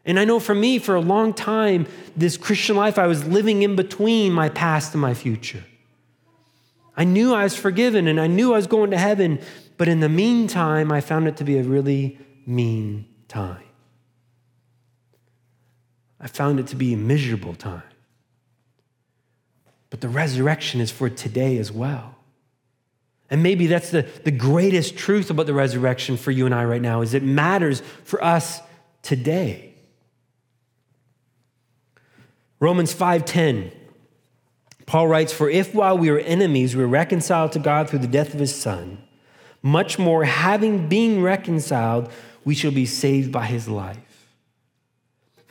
And 0.05 0.19
I 0.19 0.25
know 0.25 0.39
for 0.39 0.55
me, 0.55 0.79
for 0.79 0.95
a 0.95 1.01
long 1.01 1.33
time, 1.33 1.87
this 2.15 2.37
Christian 2.37 2.75
life, 2.75 2.97
I 2.97 3.07
was 3.07 3.25
living 3.25 3.61
in 3.61 3.75
between 3.75 4.31
my 4.31 4.49
past 4.49 4.93
and 4.93 5.01
my 5.01 5.13
future. 5.13 5.63
I 6.95 7.03
knew 7.03 7.33
I 7.33 7.43
was 7.43 7.55
forgiven 7.55 8.07
and 8.07 8.19
I 8.19 8.27
knew 8.27 8.53
I 8.53 8.57
was 8.57 8.67
going 8.67 8.91
to 8.91 8.97
heaven, 8.97 9.39
but 9.77 9.87
in 9.87 9.99
the 9.99 10.09
meantime, 10.09 10.91
I 10.91 11.01
found 11.01 11.27
it 11.27 11.37
to 11.37 11.43
be 11.43 11.57
a 11.57 11.63
really 11.63 12.19
mean 12.45 13.07
time. 13.27 13.63
I 16.19 16.27
found 16.27 16.59
it 16.59 16.67
to 16.67 16.75
be 16.75 16.93
a 16.93 16.97
miserable 16.97 17.55
time. 17.55 17.83
But 19.89 20.01
the 20.01 20.09
resurrection 20.09 20.81
is 20.81 20.91
for 20.91 21.09
today 21.09 21.57
as 21.57 21.71
well. 21.71 22.15
And 23.29 23.43
maybe 23.43 23.67
that's 23.67 23.91
the, 23.91 24.03
the 24.23 24.31
greatest 24.31 24.97
truth 24.97 25.29
about 25.29 25.45
the 25.45 25.53
resurrection 25.53 26.17
for 26.17 26.31
you 26.31 26.45
and 26.45 26.53
I 26.53 26.65
right 26.65 26.81
now 26.81 27.01
is 27.01 27.13
it 27.13 27.23
matters 27.23 27.81
for 28.03 28.23
us 28.23 28.59
today. 29.03 29.68
Romans 32.59 32.93
5:10 32.93 33.71
Paul 34.89 35.07
writes, 35.07 35.31
For 35.31 35.47
if 35.47 35.75
while 35.75 35.99
we 35.99 36.09
were 36.09 36.17
enemies, 36.17 36.75
we 36.75 36.81
were 36.81 36.89
reconciled 36.89 37.51
to 37.51 37.59
God 37.59 37.87
through 37.87 37.99
the 37.99 38.07
death 38.07 38.33
of 38.33 38.39
his 38.39 38.55
son, 38.55 38.97
much 39.61 39.99
more, 39.99 40.23
having 40.23 40.89
been 40.89 41.21
reconciled, 41.21 42.11
we 42.43 42.55
shall 42.55 42.71
be 42.71 42.87
saved 42.87 43.31
by 43.31 43.45
his 43.45 43.67
life. 43.67 44.27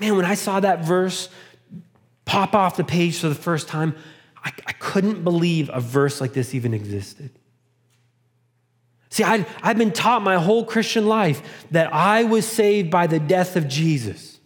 Man, 0.00 0.16
when 0.16 0.24
I 0.24 0.34
saw 0.34 0.58
that 0.58 0.84
verse 0.84 1.28
pop 2.24 2.52
off 2.52 2.76
the 2.76 2.82
page 2.82 3.20
for 3.20 3.28
the 3.28 3.36
first 3.36 3.68
time, 3.68 3.94
I, 4.44 4.50
I 4.66 4.72
couldn't 4.72 5.22
believe 5.22 5.70
a 5.72 5.80
verse 5.80 6.20
like 6.20 6.32
this 6.32 6.52
even 6.52 6.74
existed. 6.74 7.30
See, 9.08 9.22
i 9.22 9.46
I've 9.62 9.78
been 9.78 9.92
taught 9.92 10.22
my 10.22 10.36
whole 10.36 10.64
Christian 10.64 11.06
life 11.06 11.64
that 11.70 11.94
I 11.94 12.24
was 12.24 12.44
saved 12.44 12.90
by 12.90 13.06
the 13.06 13.20
death 13.20 13.54
of 13.54 13.68
Jesus. 13.68 14.40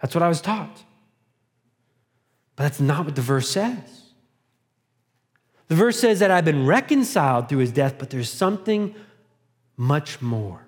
That's 0.00 0.14
what 0.14 0.22
I 0.22 0.28
was 0.28 0.40
taught. 0.40 0.84
But 2.56 2.64
that's 2.64 2.80
not 2.80 3.04
what 3.04 3.14
the 3.14 3.22
verse 3.22 3.48
says. 3.48 4.02
The 5.68 5.74
verse 5.74 5.98
says 5.98 6.20
that 6.20 6.30
I've 6.30 6.44
been 6.44 6.66
reconciled 6.66 7.48
through 7.48 7.58
his 7.58 7.72
death, 7.72 7.96
but 7.98 8.10
there's 8.10 8.30
something 8.30 8.94
much 9.76 10.22
more. 10.22 10.66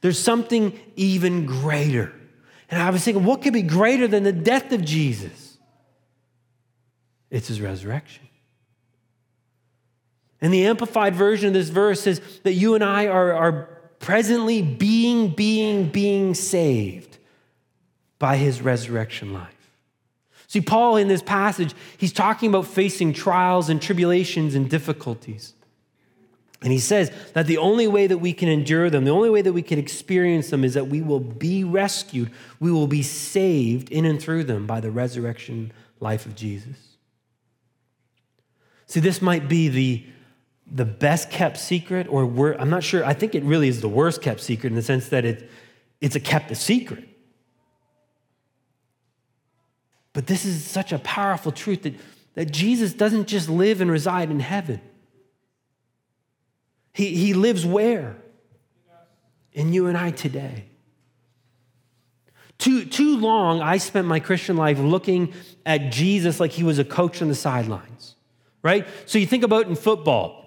There's 0.00 0.18
something 0.18 0.78
even 0.96 1.46
greater. 1.46 2.12
And 2.70 2.80
I 2.80 2.90
was 2.90 3.04
thinking, 3.04 3.24
what 3.24 3.42
could 3.42 3.52
be 3.52 3.62
greater 3.62 4.06
than 4.06 4.22
the 4.22 4.32
death 4.32 4.72
of 4.72 4.84
Jesus? 4.84 5.58
It's 7.30 7.48
his 7.48 7.60
resurrection. 7.60 8.22
And 10.40 10.52
the 10.52 10.66
amplified 10.66 11.14
version 11.14 11.48
of 11.48 11.54
this 11.54 11.68
verse 11.68 12.02
says 12.02 12.20
that 12.42 12.52
you 12.52 12.74
and 12.74 12.84
I 12.84 13.06
are, 13.06 13.32
are 13.32 13.68
presently 13.98 14.62
being, 14.62 15.30
being, 15.30 15.88
being 15.88 16.34
saved 16.34 17.18
by 18.18 18.36
his 18.36 18.60
resurrection 18.60 19.32
life. 19.32 19.53
See, 20.54 20.60
Paul 20.60 20.98
in 20.98 21.08
this 21.08 21.20
passage, 21.20 21.74
he's 21.98 22.12
talking 22.12 22.48
about 22.48 22.68
facing 22.68 23.12
trials 23.12 23.68
and 23.68 23.82
tribulations 23.82 24.54
and 24.54 24.70
difficulties. 24.70 25.52
And 26.62 26.70
he 26.70 26.78
says 26.78 27.10
that 27.32 27.48
the 27.48 27.58
only 27.58 27.88
way 27.88 28.06
that 28.06 28.18
we 28.18 28.32
can 28.32 28.48
endure 28.48 28.88
them, 28.88 29.04
the 29.04 29.10
only 29.10 29.30
way 29.30 29.42
that 29.42 29.52
we 29.52 29.62
can 29.62 29.80
experience 29.80 30.50
them 30.50 30.62
is 30.62 30.74
that 30.74 30.86
we 30.86 31.02
will 31.02 31.18
be 31.18 31.64
rescued, 31.64 32.30
we 32.60 32.70
will 32.70 32.86
be 32.86 33.02
saved 33.02 33.90
in 33.90 34.04
and 34.04 34.22
through 34.22 34.44
them 34.44 34.64
by 34.64 34.78
the 34.78 34.92
resurrection 34.92 35.72
life 35.98 36.24
of 36.24 36.36
Jesus. 36.36 36.98
See, 38.86 39.00
this 39.00 39.20
might 39.20 39.48
be 39.48 39.66
the, 39.66 40.06
the 40.70 40.84
best 40.84 41.32
kept 41.32 41.56
secret, 41.56 42.06
or 42.08 42.52
I'm 42.60 42.70
not 42.70 42.84
sure. 42.84 43.04
I 43.04 43.14
think 43.14 43.34
it 43.34 43.42
really 43.42 43.66
is 43.66 43.80
the 43.80 43.88
worst 43.88 44.22
kept 44.22 44.38
secret 44.38 44.68
in 44.68 44.76
the 44.76 44.82
sense 44.82 45.08
that 45.08 45.24
it, 45.24 45.50
it's 46.00 46.14
a 46.14 46.20
kept 46.20 46.52
a 46.52 46.54
secret. 46.54 47.08
But 50.14 50.26
this 50.26 50.46
is 50.46 50.64
such 50.64 50.92
a 50.92 50.98
powerful 51.00 51.52
truth 51.52 51.82
that, 51.82 51.94
that 52.34 52.50
Jesus 52.50 52.94
doesn't 52.94 53.28
just 53.28 53.50
live 53.50 53.82
and 53.82 53.90
reside 53.90 54.30
in 54.30 54.40
heaven. 54.40 54.80
He, 56.94 57.16
he 57.16 57.34
lives 57.34 57.66
where? 57.66 58.16
In 59.52 59.72
you 59.72 59.88
and 59.88 59.98
I 59.98 60.12
today. 60.12 60.64
Too, 62.58 62.84
too 62.84 63.18
long, 63.18 63.60
I 63.60 63.76
spent 63.78 64.06
my 64.06 64.20
Christian 64.20 64.56
life 64.56 64.78
looking 64.78 65.34
at 65.66 65.92
Jesus 65.92 66.38
like 66.40 66.52
he 66.52 66.62
was 66.62 66.78
a 66.78 66.84
coach 66.84 67.20
on 67.20 67.28
the 67.28 67.34
sidelines, 67.34 68.14
right? 68.62 68.86
So 69.06 69.18
you 69.18 69.26
think 69.26 69.42
about 69.42 69.66
in 69.66 69.74
football. 69.74 70.44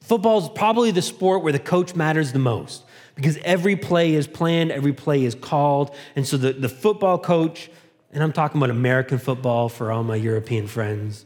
Football 0.00 0.38
is 0.42 0.48
probably 0.48 0.90
the 0.90 1.02
sport 1.02 1.44
where 1.44 1.52
the 1.52 1.60
coach 1.60 1.94
matters 1.94 2.32
the 2.32 2.40
most 2.40 2.84
because 3.14 3.36
every 3.38 3.76
play 3.76 4.14
is 4.14 4.26
planned, 4.26 4.72
every 4.72 4.92
play 4.92 5.24
is 5.24 5.36
called. 5.36 5.94
And 6.16 6.26
so 6.26 6.36
the, 6.36 6.52
the 6.52 6.68
football 6.68 7.18
coach, 7.18 7.70
and 8.12 8.22
I'm 8.22 8.32
talking 8.32 8.58
about 8.60 8.70
American 8.70 9.18
football 9.18 9.68
for 9.68 9.92
all 9.92 10.02
my 10.02 10.16
European 10.16 10.66
friends, 10.66 11.24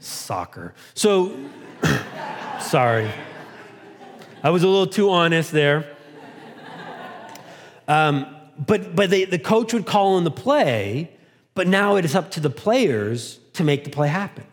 soccer. 0.00 0.74
So, 0.94 1.34
sorry. 2.60 3.10
I 4.42 4.50
was 4.50 4.62
a 4.62 4.68
little 4.68 4.86
too 4.86 5.10
honest 5.10 5.52
there. 5.52 5.86
Um, 7.88 8.26
but 8.58 8.94
but 8.94 9.10
they, 9.10 9.24
the 9.24 9.38
coach 9.38 9.72
would 9.72 9.86
call 9.86 10.18
in 10.18 10.24
the 10.24 10.30
play, 10.30 11.10
but 11.54 11.66
now 11.66 11.96
it 11.96 12.04
is 12.04 12.14
up 12.14 12.30
to 12.32 12.40
the 12.40 12.50
players 12.50 13.38
to 13.54 13.64
make 13.64 13.84
the 13.84 13.90
play 13.90 14.08
happen. 14.08 14.44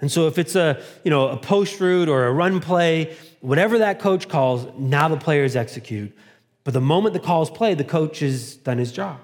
And 0.00 0.12
so 0.12 0.28
if 0.28 0.38
it's 0.38 0.54
a 0.54 0.80
you 1.04 1.10
know 1.10 1.28
a 1.28 1.36
post 1.36 1.80
route 1.80 2.08
or 2.08 2.26
a 2.26 2.32
run 2.32 2.60
play, 2.60 3.16
whatever 3.40 3.78
that 3.78 3.98
coach 3.98 4.28
calls, 4.28 4.66
now 4.78 5.08
the 5.08 5.16
players 5.16 5.56
execute. 5.56 6.16
But 6.64 6.74
the 6.74 6.80
moment 6.80 7.14
the 7.14 7.20
calls 7.20 7.50
play, 7.50 7.74
the 7.74 7.84
coach 7.84 8.20
has 8.20 8.56
done 8.56 8.78
his 8.78 8.92
job. 8.92 9.18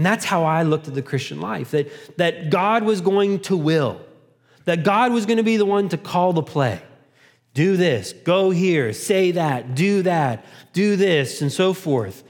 And 0.00 0.06
that's 0.06 0.24
how 0.24 0.44
I 0.44 0.62
looked 0.62 0.88
at 0.88 0.94
the 0.94 1.02
Christian 1.02 1.42
life 1.42 1.72
that, 1.72 2.16
that 2.16 2.48
God 2.48 2.84
was 2.84 3.02
going 3.02 3.40
to 3.40 3.54
will, 3.54 4.00
that 4.64 4.82
God 4.82 5.12
was 5.12 5.26
going 5.26 5.36
to 5.36 5.42
be 5.42 5.58
the 5.58 5.66
one 5.66 5.90
to 5.90 5.98
call 5.98 6.32
the 6.32 6.42
play. 6.42 6.80
Do 7.52 7.76
this, 7.76 8.14
go 8.14 8.48
here, 8.48 8.94
say 8.94 9.32
that, 9.32 9.74
do 9.74 10.00
that, 10.04 10.46
do 10.72 10.96
this, 10.96 11.42
and 11.42 11.52
so 11.52 11.74
forth. 11.74 12.24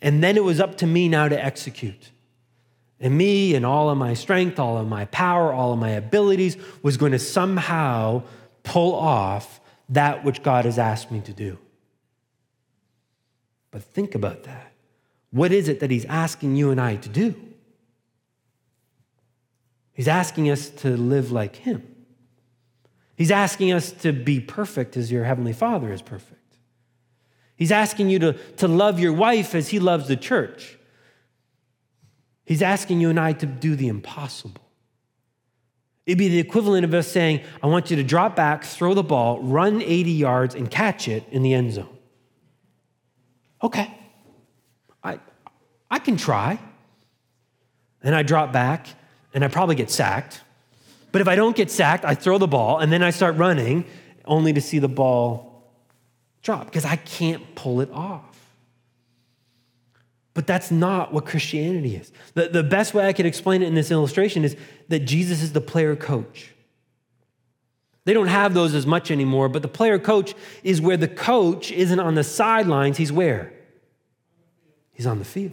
And 0.00 0.20
then 0.20 0.36
it 0.36 0.42
was 0.42 0.58
up 0.58 0.78
to 0.78 0.86
me 0.88 1.08
now 1.08 1.28
to 1.28 1.40
execute. 1.40 2.10
And 2.98 3.16
me 3.16 3.54
and 3.54 3.64
all 3.64 3.88
of 3.88 3.96
my 3.96 4.14
strength, 4.14 4.58
all 4.58 4.76
of 4.76 4.88
my 4.88 5.04
power, 5.04 5.52
all 5.52 5.72
of 5.72 5.78
my 5.78 5.90
abilities 5.90 6.56
was 6.82 6.96
going 6.96 7.12
to 7.12 7.20
somehow 7.20 8.24
pull 8.64 8.96
off 8.96 9.60
that 9.90 10.24
which 10.24 10.42
God 10.42 10.64
has 10.64 10.76
asked 10.76 11.12
me 11.12 11.20
to 11.20 11.32
do. 11.32 11.56
But 13.70 13.84
think 13.84 14.16
about 14.16 14.42
that. 14.42 14.71
What 15.32 15.50
is 15.50 15.68
it 15.68 15.80
that 15.80 15.90
He's 15.90 16.04
asking 16.04 16.54
you 16.56 16.70
and 16.70 16.80
I 16.80 16.96
to 16.96 17.08
do? 17.08 17.34
He's 19.92 20.08
asking 20.08 20.50
us 20.50 20.70
to 20.70 20.96
live 20.96 21.32
like 21.32 21.56
Him. 21.56 21.82
He's 23.16 23.30
asking 23.30 23.72
us 23.72 23.92
to 23.92 24.12
be 24.12 24.40
perfect 24.40 24.96
as 24.96 25.10
your 25.10 25.24
Heavenly 25.24 25.52
Father 25.52 25.92
is 25.92 26.02
perfect. 26.02 26.38
He's 27.56 27.72
asking 27.72 28.10
you 28.10 28.18
to, 28.18 28.32
to 28.56 28.66
love 28.66 28.98
your 28.98 29.12
wife 29.12 29.54
as 29.54 29.68
he 29.68 29.78
loves 29.78 30.08
the 30.08 30.16
church. 30.16 30.76
He's 32.44 32.62
asking 32.62 33.00
you 33.00 33.10
and 33.10 33.20
I 33.20 33.34
to 33.34 33.46
do 33.46 33.76
the 33.76 33.88
impossible. 33.88 34.60
It'd 36.04 36.18
be 36.18 36.28
the 36.28 36.40
equivalent 36.40 36.84
of 36.84 36.92
us 36.92 37.06
saying, 37.06 37.42
I 37.62 37.68
want 37.68 37.90
you 37.90 37.96
to 37.96 38.02
drop 38.02 38.34
back, 38.34 38.64
throw 38.64 38.94
the 38.94 39.04
ball, 39.04 39.40
run 39.40 39.80
80 39.80 40.10
yards, 40.10 40.54
and 40.56 40.68
catch 40.68 41.06
it 41.06 41.24
in 41.30 41.42
the 41.42 41.54
end 41.54 41.74
zone. 41.74 41.96
Okay, 43.62 43.96
I 45.92 45.98
can 45.98 46.16
try. 46.16 46.58
And 48.02 48.16
I 48.16 48.24
drop 48.24 48.52
back, 48.52 48.88
and 49.32 49.44
I 49.44 49.48
probably 49.48 49.76
get 49.76 49.90
sacked. 49.90 50.40
But 51.12 51.20
if 51.20 51.28
I 51.28 51.36
don't 51.36 51.54
get 51.54 51.70
sacked, 51.70 52.04
I 52.04 52.16
throw 52.16 52.38
the 52.38 52.48
ball, 52.48 52.78
and 52.78 52.90
then 52.90 53.02
I 53.02 53.10
start 53.10 53.36
running, 53.36 53.84
only 54.24 54.52
to 54.54 54.60
see 54.60 54.80
the 54.80 54.88
ball 54.88 55.70
drop 56.42 56.64
because 56.64 56.84
I 56.84 56.96
can't 56.96 57.54
pull 57.54 57.80
it 57.80 57.90
off. 57.92 58.24
But 60.34 60.46
that's 60.46 60.70
not 60.70 61.12
what 61.12 61.26
Christianity 61.26 61.94
is. 61.94 62.10
The, 62.34 62.48
the 62.48 62.62
best 62.62 62.94
way 62.94 63.06
I 63.06 63.12
could 63.12 63.26
explain 63.26 63.62
it 63.62 63.66
in 63.66 63.74
this 63.74 63.90
illustration 63.90 64.44
is 64.44 64.56
that 64.88 65.00
Jesus 65.00 65.42
is 65.42 65.52
the 65.52 65.60
player 65.60 65.94
coach. 65.94 66.52
They 68.04 68.14
don't 68.14 68.28
have 68.28 68.54
those 68.54 68.74
as 68.74 68.86
much 68.86 69.10
anymore, 69.10 69.48
but 69.48 69.62
the 69.62 69.68
player 69.68 69.98
coach 69.98 70.34
is 70.64 70.80
where 70.80 70.96
the 70.96 71.06
coach 71.06 71.70
isn't 71.70 72.00
on 72.00 72.14
the 72.14 72.24
sidelines, 72.24 72.96
he's 72.96 73.12
where? 73.12 73.52
He's 74.92 75.06
on 75.06 75.18
the 75.18 75.24
field. 75.24 75.52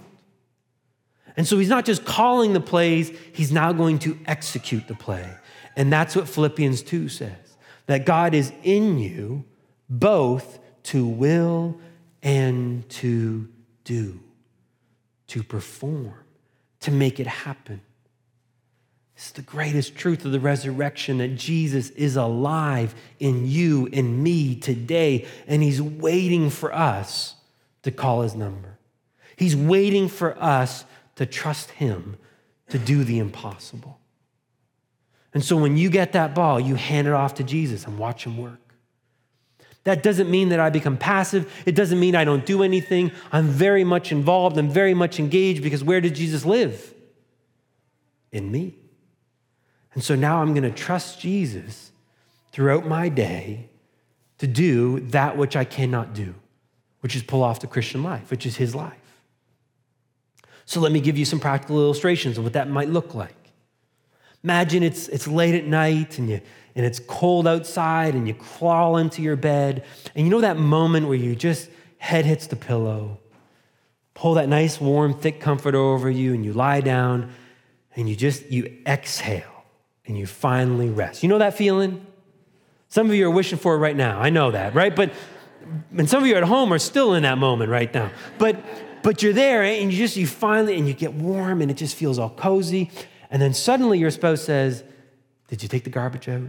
And 1.39 1.47
so 1.47 1.57
he's 1.57 1.69
not 1.69 1.85
just 1.85 2.03
calling 2.03 2.51
the 2.51 2.59
plays, 2.59 3.17
he's 3.31 3.49
now 3.49 3.71
going 3.71 3.99
to 3.99 4.19
execute 4.25 4.89
the 4.89 4.93
play. 4.93 5.25
And 5.77 5.89
that's 5.89 6.13
what 6.13 6.27
Philippians 6.27 6.81
2 6.81 7.07
says 7.07 7.31
that 7.85 8.05
God 8.05 8.33
is 8.33 8.51
in 8.61 8.99
you 8.99 9.45
both 9.89 10.59
to 10.83 11.07
will 11.07 11.79
and 12.21 12.87
to 12.89 13.47
do, 13.85 14.19
to 15.27 15.41
perform, 15.41 16.13
to 16.81 16.91
make 16.91 17.21
it 17.21 17.27
happen. 17.27 17.79
It's 19.15 19.31
the 19.31 19.41
greatest 19.41 19.95
truth 19.95 20.25
of 20.25 20.33
the 20.33 20.41
resurrection 20.41 21.19
that 21.19 21.37
Jesus 21.37 21.89
is 21.91 22.17
alive 22.17 22.93
in 23.17 23.47
you, 23.47 23.85
in 23.85 24.21
me 24.21 24.57
today, 24.57 25.25
and 25.47 25.63
he's 25.63 25.81
waiting 25.81 26.49
for 26.49 26.75
us 26.75 27.35
to 27.83 27.91
call 27.91 28.23
his 28.23 28.35
number. 28.35 28.77
He's 29.37 29.55
waiting 29.55 30.09
for 30.09 30.37
us 30.37 30.83
to 31.19 31.25
trust 31.25 31.71
him 31.71 32.15
to 32.69 32.79
do 32.79 33.03
the 33.03 33.19
impossible. 33.19 33.99
And 35.33 35.43
so 35.43 35.57
when 35.57 35.75
you 35.75 35.89
get 35.89 36.13
that 36.13 36.33
ball, 36.33 36.61
you 36.61 36.75
hand 36.75 37.09
it 37.09 37.13
off 37.13 37.33
to 37.35 37.43
Jesus 37.43 37.85
and 37.85 37.99
watch 37.99 38.25
him 38.25 38.37
work. 38.37 38.73
That 39.83 40.01
doesn't 40.01 40.31
mean 40.31 40.47
that 40.49 40.61
I 40.61 40.69
become 40.69 40.95
passive. 40.95 41.51
It 41.65 41.75
doesn't 41.75 41.99
mean 41.99 42.15
I 42.15 42.23
don't 42.23 42.45
do 42.45 42.63
anything. 42.63 43.11
I'm 43.33 43.47
very 43.47 43.83
much 43.83 44.13
involved. 44.13 44.57
I'm 44.57 44.69
very 44.69 44.93
much 44.93 45.19
engaged 45.19 45.61
because 45.61 45.83
where 45.83 45.99
did 45.99 46.15
Jesus 46.15 46.45
live? 46.45 46.93
In 48.31 48.49
me. 48.49 48.75
And 49.95 50.01
so 50.01 50.15
now 50.15 50.41
I'm 50.41 50.53
going 50.53 50.63
to 50.63 50.71
trust 50.71 51.19
Jesus 51.19 51.91
throughout 52.53 52.87
my 52.87 53.09
day 53.09 53.67
to 54.37 54.47
do 54.47 55.01
that 55.01 55.35
which 55.35 55.57
I 55.57 55.65
cannot 55.65 56.13
do, 56.13 56.33
which 57.01 57.13
is 57.13 57.23
pull 57.23 57.43
off 57.43 57.59
the 57.59 57.67
Christian 57.67 58.03
life, 58.03 58.31
which 58.31 58.45
is 58.45 58.55
his 58.55 58.73
life. 58.73 58.98
So 60.69 60.79
let 60.81 60.91
me 60.91 60.99
give 60.99 61.17
you 61.17 61.25
some 61.25 61.39
practical 61.39 61.79
illustrations 61.79 62.37
of 62.37 62.43
what 62.43 62.53
that 62.53 62.69
might 62.69 62.89
look 62.89 63.15
like. 63.15 63.33
Imagine 64.43 64.83
it's, 64.83 65.07
it's 65.07 65.27
late 65.27 65.55
at 65.55 65.65
night 65.65 66.19
and, 66.19 66.29
you, 66.29 66.41
and 66.75 66.85
it's 66.85 66.99
cold 66.99 67.47
outside 67.47 68.13
and 68.13 68.27
you 68.27 68.35
crawl 68.35 68.97
into 68.97 69.23
your 69.23 69.35
bed. 69.35 69.83
And 70.13 70.27
you 70.27 70.29
know 70.29 70.41
that 70.41 70.57
moment 70.57 71.07
where 71.07 71.17
you 71.17 71.35
just 71.35 71.71
head 71.97 72.23
hits 72.23 72.45
the 72.45 72.55
pillow, 72.55 73.17
pull 74.13 74.35
that 74.35 74.47
nice, 74.47 74.79
warm, 74.79 75.15
thick 75.15 75.41
comforter 75.41 75.79
over 75.79 76.07
you, 76.07 76.35
and 76.35 76.45
you 76.45 76.53
lie 76.53 76.81
down 76.81 77.31
and 77.95 78.07
you 78.07 78.15
just 78.15 78.51
you 78.51 78.77
exhale 78.85 79.65
and 80.05 80.19
you 80.19 80.27
finally 80.27 80.91
rest. 80.91 81.23
You 81.23 81.29
know 81.29 81.39
that 81.39 81.57
feeling? 81.57 82.05
Some 82.89 83.09
of 83.09 83.15
you 83.15 83.25
are 83.25 83.31
wishing 83.31 83.57
for 83.57 83.73
it 83.73 83.79
right 83.79 83.95
now. 83.95 84.19
I 84.19 84.29
know 84.29 84.51
that, 84.51 84.75
right? 84.75 84.95
But 84.95 85.13
and 85.97 86.07
some 86.07 86.21
of 86.21 86.29
you 86.29 86.35
at 86.35 86.43
home 86.43 86.71
are 86.71 86.79
still 86.79 87.15
in 87.15 87.23
that 87.23 87.39
moment 87.39 87.71
right 87.71 87.91
now. 87.91 88.11
But 88.37 88.63
but 89.03 89.23
you're 89.23 89.33
there 89.33 89.63
and 89.63 89.91
you 89.91 89.97
just 89.97 90.15
you 90.17 90.27
finally 90.27 90.77
and 90.77 90.87
you 90.87 90.93
get 90.93 91.13
warm 91.13 91.61
and 91.61 91.69
it 91.71 91.75
just 91.75 91.95
feels 91.95 92.19
all 92.19 92.29
cozy 92.29 92.91
and 93.29 93.41
then 93.41 93.53
suddenly 93.53 93.99
your 93.99 94.11
spouse 94.11 94.41
says, 94.41 94.83
Did 95.47 95.61
you 95.61 95.69
take 95.69 95.83
the 95.83 95.89
garbage 95.89 96.27
out? 96.27 96.47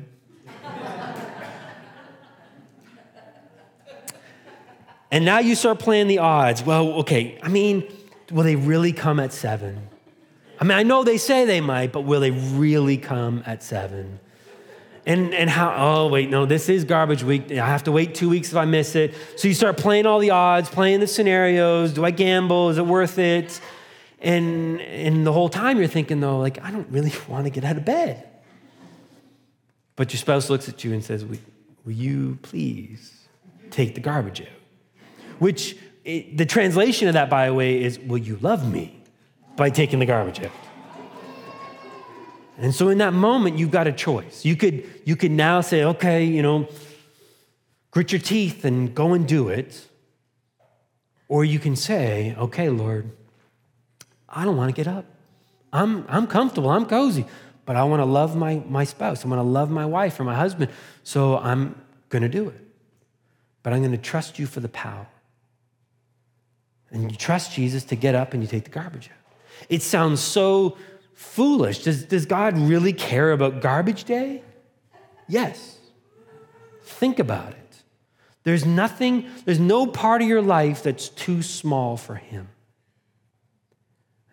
and 5.10 5.24
now 5.24 5.38
you 5.40 5.54
start 5.54 5.78
playing 5.78 6.08
the 6.08 6.18
odds. 6.18 6.62
Well, 6.62 6.92
okay, 7.00 7.38
I 7.42 7.48
mean, 7.48 7.86
will 8.30 8.44
they 8.44 8.56
really 8.56 8.92
come 8.92 9.20
at 9.20 9.32
seven? 9.32 9.88
I 10.58 10.64
mean, 10.64 10.76
I 10.76 10.82
know 10.82 11.04
they 11.04 11.18
say 11.18 11.44
they 11.44 11.60
might, 11.60 11.92
but 11.92 12.02
will 12.02 12.20
they 12.20 12.30
really 12.30 12.96
come 12.96 13.42
at 13.46 13.62
seven? 13.62 14.20
And, 15.06 15.32
and 15.32 15.48
how, 15.48 15.74
oh, 15.76 16.08
wait, 16.08 16.28
no, 16.28 16.44
this 16.44 16.68
is 16.68 16.84
garbage 16.84 17.22
week. 17.22 17.50
I 17.50 17.66
have 17.66 17.84
to 17.84 17.92
wait 17.92 18.14
two 18.14 18.28
weeks 18.28 18.50
if 18.50 18.56
I 18.56 18.66
miss 18.66 18.94
it. 18.94 19.14
So 19.36 19.48
you 19.48 19.54
start 19.54 19.78
playing 19.78 20.04
all 20.06 20.18
the 20.18 20.30
odds, 20.30 20.68
playing 20.68 21.00
the 21.00 21.06
scenarios. 21.06 21.94
Do 21.94 22.04
I 22.04 22.10
gamble? 22.10 22.68
Is 22.68 22.78
it 22.78 22.84
worth 22.84 23.18
it? 23.18 23.60
And, 24.20 24.80
and 24.82 25.26
the 25.26 25.32
whole 25.32 25.48
time 25.48 25.78
you're 25.78 25.86
thinking, 25.86 26.20
though, 26.20 26.38
like, 26.38 26.62
I 26.62 26.70
don't 26.70 26.88
really 26.90 27.12
want 27.28 27.44
to 27.44 27.50
get 27.50 27.64
out 27.64 27.76
of 27.76 27.84
bed. 27.84 28.26
But 29.96 30.12
your 30.12 30.18
spouse 30.18 30.50
looks 30.50 30.68
at 30.68 30.84
you 30.84 30.92
and 30.92 31.04
says, 31.04 31.24
Will, 31.24 31.38
will 31.84 31.92
you 31.92 32.38
please 32.42 33.26
take 33.70 33.94
the 33.94 34.00
garbage 34.00 34.42
out? 34.42 34.48
Which 35.38 35.76
it, 36.04 36.36
the 36.36 36.46
translation 36.46 37.08
of 37.08 37.14
that, 37.14 37.30
by 37.30 37.46
the 37.46 37.54
way, 37.54 37.82
is, 37.82 37.98
Will 37.98 38.18
you 38.18 38.36
love 38.40 38.70
me 38.70 39.02
by 39.56 39.70
taking 39.70 39.98
the 39.98 40.06
garbage 40.06 40.40
out? 40.40 40.52
And 42.60 42.74
so 42.74 42.90
in 42.90 42.98
that 42.98 43.14
moment, 43.14 43.58
you've 43.58 43.70
got 43.70 43.86
a 43.86 43.92
choice. 43.92 44.44
You 44.44 44.54
could, 44.54 44.84
you 45.06 45.16
could 45.16 45.30
now 45.30 45.62
say, 45.62 45.82
okay, 45.82 46.24
you 46.24 46.42
know, 46.42 46.68
grit 47.90 48.12
your 48.12 48.20
teeth 48.20 48.66
and 48.66 48.94
go 48.94 49.14
and 49.14 49.26
do 49.26 49.48
it. 49.48 49.88
Or 51.26 51.42
you 51.42 51.58
can 51.58 51.74
say, 51.74 52.34
okay, 52.36 52.68
Lord, 52.68 53.10
I 54.28 54.44
don't 54.44 54.58
want 54.58 54.68
to 54.68 54.76
get 54.76 54.86
up. 54.86 55.06
I'm, 55.72 56.04
I'm 56.06 56.26
comfortable, 56.26 56.68
I'm 56.68 56.84
cozy, 56.84 57.24
but 57.64 57.76
I 57.76 57.84
want 57.84 58.00
to 58.00 58.04
love 58.04 58.36
my, 58.36 58.62
my 58.68 58.84
spouse. 58.84 59.24
I 59.24 59.28
want 59.28 59.38
to 59.38 59.44
love 59.48 59.70
my 59.70 59.86
wife 59.86 60.20
or 60.20 60.24
my 60.24 60.34
husband. 60.34 60.70
So 61.02 61.38
I'm 61.38 61.80
going 62.10 62.22
to 62.22 62.28
do 62.28 62.48
it. 62.48 62.60
But 63.62 63.72
I'm 63.72 63.78
going 63.80 63.92
to 63.92 63.98
trust 63.98 64.38
you 64.38 64.46
for 64.46 64.60
the 64.60 64.68
power. 64.68 65.06
And 66.90 67.10
you 67.10 67.16
trust 67.16 67.54
Jesus 67.54 67.84
to 67.84 67.96
get 67.96 68.14
up 68.14 68.34
and 68.34 68.42
you 68.42 68.48
take 68.48 68.64
the 68.64 68.70
garbage 68.70 69.08
out. 69.08 69.34
It 69.70 69.82
sounds 69.82 70.20
so 70.20 70.76
foolish. 71.20 71.84
Does, 71.84 72.04
does 72.04 72.24
God 72.24 72.56
really 72.56 72.94
care 72.94 73.30
about 73.30 73.60
garbage 73.60 74.04
day? 74.04 74.42
Yes. 75.28 75.78
Think 76.82 77.18
about 77.18 77.50
it. 77.50 77.82
There's 78.42 78.64
nothing, 78.64 79.28
there's 79.44 79.60
no 79.60 79.86
part 79.86 80.22
of 80.22 80.28
your 80.28 80.40
life 80.40 80.82
that's 80.82 81.10
too 81.10 81.42
small 81.42 81.98
for 81.98 82.14
Him. 82.14 82.48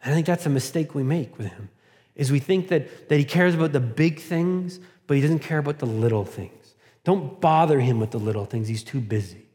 And 0.01 0.13
I 0.13 0.15
think 0.15 0.25
that's 0.25 0.45
a 0.45 0.49
mistake 0.49 0.95
we 0.95 1.03
make 1.03 1.37
with 1.37 1.47
Him, 1.47 1.69
is 2.15 2.31
we 2.31 2.39
think 2.39 2.69
that, 2.69 3.09
that 3.09 3.17
He 3.17 3.25
cares 3.25 3.53
about 3.53 3.73
the 3.73 3.81
big 3.81 4.21
things, 4.21 4.79
but 5.07 5.15
He 5.17 5.21
doesn't 5.21 5.39
care 5.39 5.57
about 5.57 5.79
the 5.79 5.85
little 5.85 6.23
things. 6.23 6.73
Don't 7.03 7.41
bother 7.41 7.81
Him 7.81 7.99
with 7.99 8.11
the 8.11 8.19
little 8.19 8.45
things, 8.45 8.69
He's 8.69 8.83
too 8.83 9.01
busy. 9.01 9.45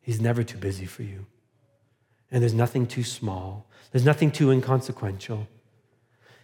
He's 0.00 0.20
never 0.20 0.42
too 0.42 0.58
busy 0.58 0.84
for 0.84 1.04
you. 1.04 1.26
And 2.32 2.42
there's 2.42 2.54
nothing 2.54 2.88
too 2.88 3.04
small, 3.04 3.67
there's 3.90 4.04
nothing 4.04 4.30
too 4.30 4.50
inconsequential. 4.50 5.46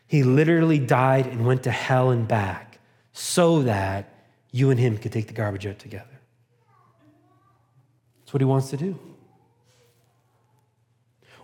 He 0.07 0.22
literally 0.22 0.78
died 0.78 1.26
and 1.26 1.46
went 1.46 1.62
to 1.64 1.70
hell 1.70 2.11
and 2.11 2.26
back 2.26 2.78
so 3.12 3.62
that 3.62 4.09
you 4.50 4.70
and 4.70 4.78
him 4.78 4.98
could 4.98 5.12
take 5.12 5.26
the 5.26 5.33
garbage 5.33 5.66
out 5.66 5.78
together. 5.78 6.07
That's 8.20 8.33
what 8.33 8.40
he 8.40 8.44
wants 8.44 8.70
to 8.70 8.76
do. 8.76 8.98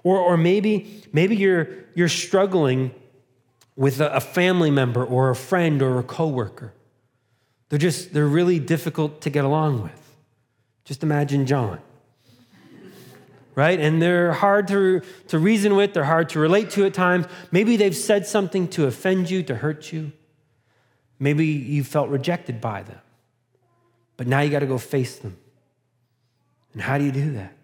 Or, 0.02 0.18
or 0.18 0.36
maybe, 0.36 1.02
maybe 1.12 1.36
you're, 1.36 1.68
you're 1.94 2.08
struggling 2.08 2.94
with 3.76 4.00
a, 4.00 4.14
a 4.14 4.20
family 4.20 4.70
member 4.70 5.04
or 5.04 5.30
a 5.30 5.36
friend 5.36 5.82
or 5.82 5.98
a 5.98 6.02
coworker. 6.02 6.72
They're 7.68 7.78
just, 7.78 8.12
they're 8.12 8.26
really 8.26 8.58
difficult 8.58 9.20
to 9.22 9.30
get 9.30 9.44
along 9.44 9.82
with. 9.82 10.16
Just 10.84 11.02
imagine 11.02 11.46
John 11.46 11.80
right? 13.60 13.78
And 13.78 14.00
they're 14.00 14.32
hard 14.32 14.68
to, 14.68 15.02
to 15.28 15.38
reason 15.38 15.76
with, 15.76 15.92
they're 15.92 16.02
hard 16.02 16.30
to 16.30 16.40
relate 16.40 16.70
to 16.70 16.86
at 16.86 16.94
times. 16.94 17.26
Maybe 17.52 17.76
they've 17.76 17.94
said 17.94 18.26
something 18.26 18.68
to 18.68 18.86
offend 18.86 19.30
you, 19.30 19.42
to 19.42 19.54
hurt 19.54 19.92
you. 19.92 20.12
Maybe 21.18 21.44
you 21.44 21.84
felt 21.84 22.08
rejected 22.08 22.58
by 22.58 22.84
them. 22.84 22.98
But 24.16 24.28
now 24.28 24.40
you 24.40 24.48
got 24.48 24.60
to 24.60 24.66
go 24.66 24.78
face 24.78 25.18
them. 25.18 25.36
And 26.72 26.80
how 26.80 26.96
do 26.96 27.04
you 27.04 27.12
do 27.12 27.32
that? 27.32 27.54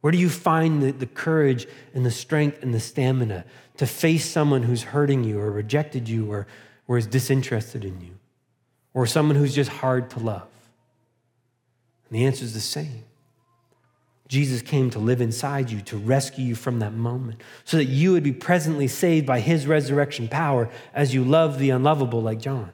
Where 0.00 0.12
do 0.12 0.16
you 0.16 0.30
find 0.30 0.82
the, 0.82 0.92
the 0.92 1.06
courage 1.06 1.66
and 1.92 2.06
the 2.06 2.10
strength 2.10 2.62
and 2.62 2.72
the 2.72 2.80
stamina 2.80 3.44
to 3.76 3.86
face 3.86 4.24
someone 4.24 4.62
who's 4.62 4.82
hurting 4.82 5.24
you 5.24 5.38
or 5.40 5.50
rejected 5.50 6.08
you 6.08 6.32
or, 6.32 6.46
or 6.86 6.96
is 6.96 7.06
disinterested 7.06 7.84
in 7.84 8.00
you 8.00 8.14
or 8.94 9.06
someone 9.06 9.36
who's 9.36 9.54
just 9.54 9.68
hard 9.68 10.08
to 10.08 10.20
love? 10.20 10.48
And 12.08 12.18
the 12.18 12.24
answer 12.24 12.44
is 12.44 12.54
the 12.54 12.60
same 12.60 13.04
Jesus 14.28 14.60
came 14.60 14.90
to 14.90 14.98
live 14.98 15.22
inside 15.22 15.70
you, 15.70 15.80
to 15.82 15.96
rescue 15.96 16.44
you 16.44 16.54
from 16.54 16.80
that 16.80 16.92
moment, 16.92 17.40
so 17.64 17.78
that 17.78 17.86
you 17.86 18.12
would 18.12 18.22
be 18.22 18.32
presently 18.32 18.86
saved 18.86 19.26
by 19.26 19.40
his 19.40 19.66
resurrection 19.66 20.28
power 20.28 20.68
as 20.92 21.14
you 21.14 21.24
love 21.24 21.58
the 21.58 21.70
unlovable 21.70 22.20
like 22.20 22.38
John. 22.38 22.70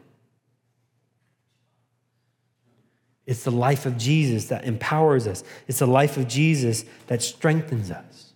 It's 3.25 3.45
the 3.45 3.53
life 3.53 3.87
of 3.87 3.97
Jesus 3.97 4.47
that 4.47 4.64
empowers 4.64 5.27
us, 5.27 5.45
it's 5.69 5.79
the 5.79 5.87
life 5.87 6.17
of 6.17 6.29
Jesus 6.29 6.85
that 7.07 7.23
strengthens 7.23 7.90
us. 7.90 8.33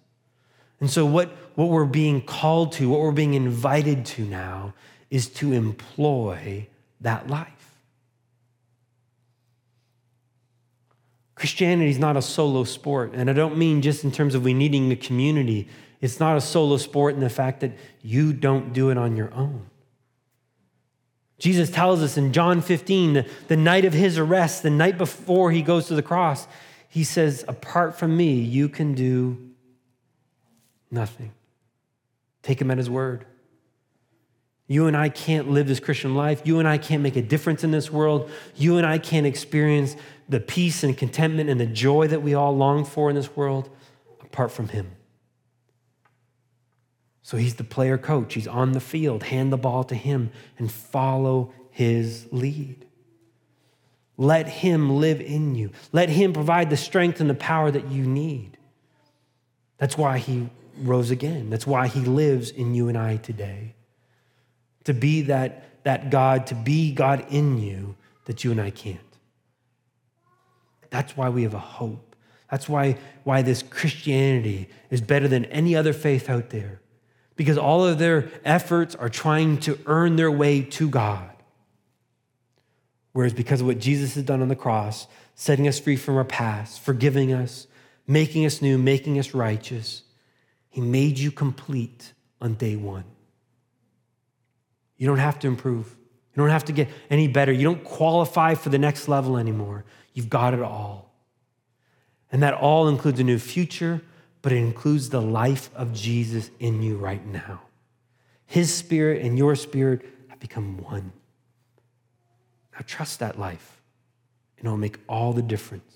And 0.81 0.89
so, 0.89 1.05
what, 1.05 1.31
what 1.57 1.69
we're 1.69 1.85
being 1.85 2.23
called 2.23 2.73
to, 2.73 2.89
what 2.89 3.01
we're 3.01 3.11
being 3.11 3.35
invited 3.35 4.07
to 4.07 4.23
now, 4.23 4.75
is 5.11 5.29
to 5.29 5.53
employ 5.53 6.69
that 7.01 7.29
life. 7.29 7.58
Christianity 11.39 11.89
is 11.89 12.01
not 12.01 12.17
a 12.17 12.23
solo 12.23 12.65
sport. 12.65 13.13
And 13.15 13.31
I 13.31 13.33
don't 13.33 13.57
mean 13.57 13.81
just 13.81 14.03
in 14.03 14.11
terms 14.11 14.35
of 14.35 14.43
we 14.43 14.53
needing 14.53 14.91
a 14.91 14.97
community. 14.97 15.69
It's 16.01 16.19
not 16.19 16.37
a 16.37 16.41
solo 16.41 16.79
sport 16.79 17.15
in 17.15 17.21
the 17.21 17.31
fact 17.31 17.61
that 17.61 17.73
you 18.03 18.33
don't 18.33 18.73
do 18.73 18.91
it 18.91 18.99
on 18.99 19.17
your 19.17 19.33
own. 19.33 19.67
Jesus 21.39 21.71
tells 21.71 22.03
us 22.03 22.17
in 22.17 22.33
John 22.33 22.61
15, 22.61 23.13
the, 23.13 23.27
the 23.47 23.57
night 23.57 23.85
of 23.85 23.93
his 23.93 24.19
arrest, 24.19 24.65
the 24.65 24.71
night 24.71 24.99
before 24.99 25.53
he 25.53 25.63
goes 25.63 25.87
to 25.87 25.95
the 25.95 26.03
cross, 26.03 26.49
he 26.89 27.05
says, 27.05 27.45
Apart 27.47 27.97
from 27.97 28.17
me, 28.17 28.35
you 28.41 28.69
can 28.69 28.95
do 28.95 29.39
nothing. 30.91 31.31
Take 32.43 32.61
him 32.61 32.73
at 32.73 32.79
his 32.79 32.91
word. 32.91 33.25
You 34.67 34.89
and 34.89 34.97
I 34.97 35.09
can't 35.09 35.51
live 35.51 35.69
this 35.69 35.79
Christian 35.79 36.17
life. 36.17 36.43
You 36.45 36.59
and 36.59 36.67
I 36.67 36.79
can't 36.79 37.03
make 37.03 37.15
a 37.15 37.23
difference 37.23 37.63
in 37.63 37.71
this 37.71 37.93
world. 37.93 38.29
You 38.57 38.77
and 38.77 38.87
I 38.87 38.99
can't 38.99 39.27
experience 39.27 39.95
the 40.29 40.41
peace 40.41 40.85
and 40.85 40.97
contentment 40.97 41.49
and 41.49 41.61
the 41.61 41.67
joy 41.67 42.07
that 42.09 42.23
we 42.23 42.35
all 42.35 42.57
long 42.57 42.85
for 42.85 43.09
in 43.09 43.17
this 43.17 43.35
world 43.35 43.71
apart 44.21 44.51
from 44.51 44.69
Him. 44.69 44.91
So 47.23 47.37
He's 47.37 47.55
the 47.55 47.65
player 47.65 47.99
coach. 47.99 48.35
He's 48.35 48.49
on 48.49 48.73
the 48.73 48.81
field. 48.81 49.25
Hand 49.25 49.53
the 49.53 49.57
ball 49.57 49.85
to 49.85 49.95
Him 49.95 50.31
and 50.59 50.71
follow 50.71 51.53
His 51.71 52.27
lead. 52.31 52.87
Let 54.17 54.49
Him 54.49 54.97
live 54.97 55.21
in 55.21 55.55
you. 55.55 55.71
Let 55.93 56.09
Him 56.09 56.33
provide 56.33 56.71
the 56.71 56.77
strength 56.77 57.21
and 57.21 57.31
the 57.31 57.35
power 57.35 57.71
that 57.71 57.91
you 57.91 58.05
need. 58.05 58.59
That's 59.79 59.97
why 59.97 60.19
He 60.19 60.49
rose 60.77 61.11
again. 61.11 61.51
That's 61.51 61.67
why 61.67 61.89
He 61.89 62.01
lives 62.01 62.51
in 62.51 62.75
you 62.75 62.89
and 62.89 62.99
I 62.99 63.17
today 63.17 63.75
to 64.85 64.95
be 64.95 65.23
that, 65.23 65.85
that 65.85 66.11
God, 66.11 66.47
to 66.47 66.55
be 66.55 66.93
God 66.93 67.27
in 67.31 67.59
you 67.59 67.95
that 68.25 68.43
you 68.43 68.51
and 68.51 68.61
I 68.61 68.71
can't. 68.71 68.99
That's 70.91 71.17
why 71.17 71.29
we 71.29 71.43
have 71.43 71.55
a 71.55 71.59
hope. 71.59 72.17
That's 72.51 72.69
why, 72.69 72.97
why 73.25 73.43
this 73.43 73.63
Christianity 73.63 74.69
is 74.91 75.01
better 75.01 75.29
than 75.29 75.45
any 75.47 75.77
other 75.77 75.93
faith 75.93 76.31
out 76.31 76.51
there. 76.51 76.81
Because 77.37 77.59
all 77.59 77.85
of 77.85 77.99
their 77.99 78.31
efforts 78.45 78.95
are 78.95 79.09
trying 79.09 79.59
to 79.59 79.79
earn 79.87 80.17
their 80.17 80.31
way 80.31 80.63
to 80.63 80.89
God. 80.89 81.31
Whereas 83.13 83.33
because 83.33 83.61
of 83.61 83.67
what 83.67 83.79
Jesus 83.79 84.15
has 84.15 84.25
done 84.25 84.43
on 84.43 84.49
the 84.49 84.57
cross, 84.57 85.07
setting 85.35 85.69
us 85.69 85.79
free 85.79 85.97
from 85.97 86.17
our 86.17 86.25
past, 86.25 86.81
forgiving 86.81 87.33
us, 87.33 87.67
making 88.07 88.47
us 88.47 88.63
new, 88.63 88.79
making 88.79 89.19
us 89.19 89.35
righteous, 89.35 90.03
He 90.69 90.81
made 90.81 91.19
you 91.19 91.31
complete 91.31 92.13
on 92.41 92.55
day 92.55 92.77
one. 92.77 93.05
You 94.97 95.07
don't 95.07 95.19
have 95.19 95.39
to 95.41 95.47
improve. 95.47 95.97
You 96.35 96.43
don't 96.43 96.51
have 96.51 96.65
to 96.67 96.73
get 96.73 96.89
any 97.11 97.29
better. 97.29 97.53
You 97.53 97.65
don't 97.65 97.85
qualify 97.85 98.55
for 98.55 98.69
the 98.69 98.79
next 98.79 99.09
level 99.09 99.37
anymore. 99.37 99.85
You've 100.19 100.29
got 100.29 100.53
it 100.53 100.63
all. 100.63 101.15
And 102.33 102.43
that 102.43 102.55
all 102.55 102.89
includes 102.89 103.21
a 103.21 103.23
new 103.23 103.39
future, 103.39 104.03
but 104.43 104.51
it 104.51 104.57
includes 104.57 105.11
the 105.11 105.21
life 105.23 105.71
of 105.77 105.95
Jesus 105.95 106.51
in 106.59 106.83
you 106.83 106.97
right 106.97 107.25
now. 107.25 107.61
His 108.45 108.75
spirit 108.75 109.23
and 109.25 109.39
your 109.39 109.55
spirit 109.55 110.05
have 110.27 110.41
become 110.41 110.79
one. 110.79 111.13
Now 112.73 112.81
trust 112.85 113.21
that 113.21 113.39
life, 113.39 113.81
and 114.59 114.67
it 114.67 114.71
will 114.71 114.77
make 114.77 114.99
all 115.09 115.33
the 115.33 115.41
difference 115.41 115.95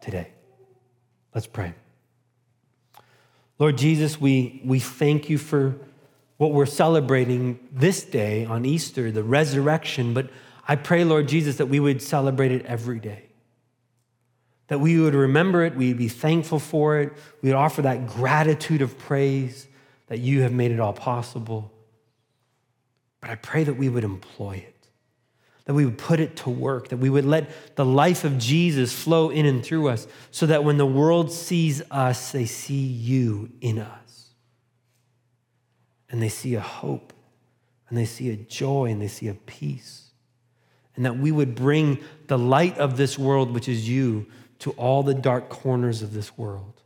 today. 0.00 0.28
Let's 1.34 1.46
pray. 1.46 1.74
Lord 3.58 3.76
Jesus, 3.76 4.18
we, 4.18 4.62
we 4.64 4.78
thank 4.78 5.28
you 5.28 5.36
for 5.36 5.76
what 6.38 6.52
we're 6.52 6.64
celebrating 6.64 7.58
this 7.70 8.04
day 8.04 8.46
on 8.46 8.64
Easter, 8.64 9.10
the 9.10 9.22
resurrection, 9.22 10.14
but 10.14 10.30
I 10.66 10.76
pray, 10.76 11.04
Lord 11.04 11.28
Jesus, 11.28 11.56
that 11.56 11.66
we 11.66 11.78
would 11.78 12.00
celebrate 12.00 12.52
it 12.52 12.64
every 12.64 13.00
day. 13.00 13.27
That 14.68 14.80
we 14.80 15.00
would 15.00 15.14
remember 15.14 15.64
it, 15.64 15.74
we'd 15.74 15.98
be 15.98 16.08
thankful 16.08 16.58
for 16.58 17.00
it, 17.00 17.12
we'd 17.42 17.52
offer 17.52 17.82
that 17.82 18.06
gratitude 18.06 18.82
of 18.82 18.98
praise 18.98 19.66
that 20.08 20.18
you 20.18 20.42
have 20.42 20.52
made 20.52 20.70
it 20.70 20.80
all 20.80 20.92
possible. 20.92 21.72
But 23.20 23.30
I 23.30 23.34
pray 23.34 23.64
that 23.64 23.74
we 23.74 23.88
would 23.88 24.04
employ 24.04 24.56
it, 24.56 24.88
that 25.64 25.74
we 25.74 25.84
would 25.84 25.98
put 25.98 26.20
it 26.20 26.36
to 26.36 26.50
work, 26.50 26.88
that 26.88 26.98
we 26.98 27.10
would 27.10 27.24
let 27.24 27.76
the 27.76 27.84
life 27.84 28.24
of 28.24 28.38
Jesus 28.38 28.92
flow 28.92 29.30
in 29.30 29.46
and 29.46 29.64
through 29.64 29.88
us 29.88 30.06
so 30.30 30.46
that 30.46 30.64
when 30.64 30.76
the 30.76 30.86
world 30.86 31.32
sees 31.32 31.82
us, 31.90 32.32
they 32.32 32.46
see 32.46 32.86
you 32.86 33.50
in 33.60 33.78
us 33.78 34.34
and 36.10 36.22
they 36.22 36.28
see 36.28 36.54
a 36.54 36.60
hope 36.60 37.12
and 37.88 37.98
they 37.98 38.04
see 38.04 38.30
a 38.30 38.36
joy 38.36 38.86
and 38.86 39.00
they 39.00 39.08
see 39.08 39.28
a 39.28 39.34
peace. 39.34 40.10
And 40.96 41.04
that 41.04 41.16
we 41.16 41.30
would 41.30 41.54
bring 41.54 41.98
the 42.26 42.38
light 42.38 42.76
of 42.78 42.96
this 42.96 43.18
world, 43.18 43.52
which 43.52 43.68
is 43.68 43.88
you, 43.88 44.26
to 44.60 44.70
all 44.72 45.02
the 45.02 45.14
dark 45.14 45.48
corners 45.48 46.02
of 46.02 46.12
this 46.12 46.36
world. 46.36 46.82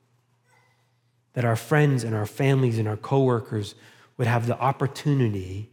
That 1.34 1.44
our 1.44 1.56
friends 1.56 2.04
and 2.04 2.14
our 2.14 2.26
families 2.26 2.78
and 2.78 2.86
our 2.86 2.96
coworkers 2.96 3.74
would 4.18 4.26
have 4.26 4.46
the 4.46 4.58
opportunity 4.58 5.70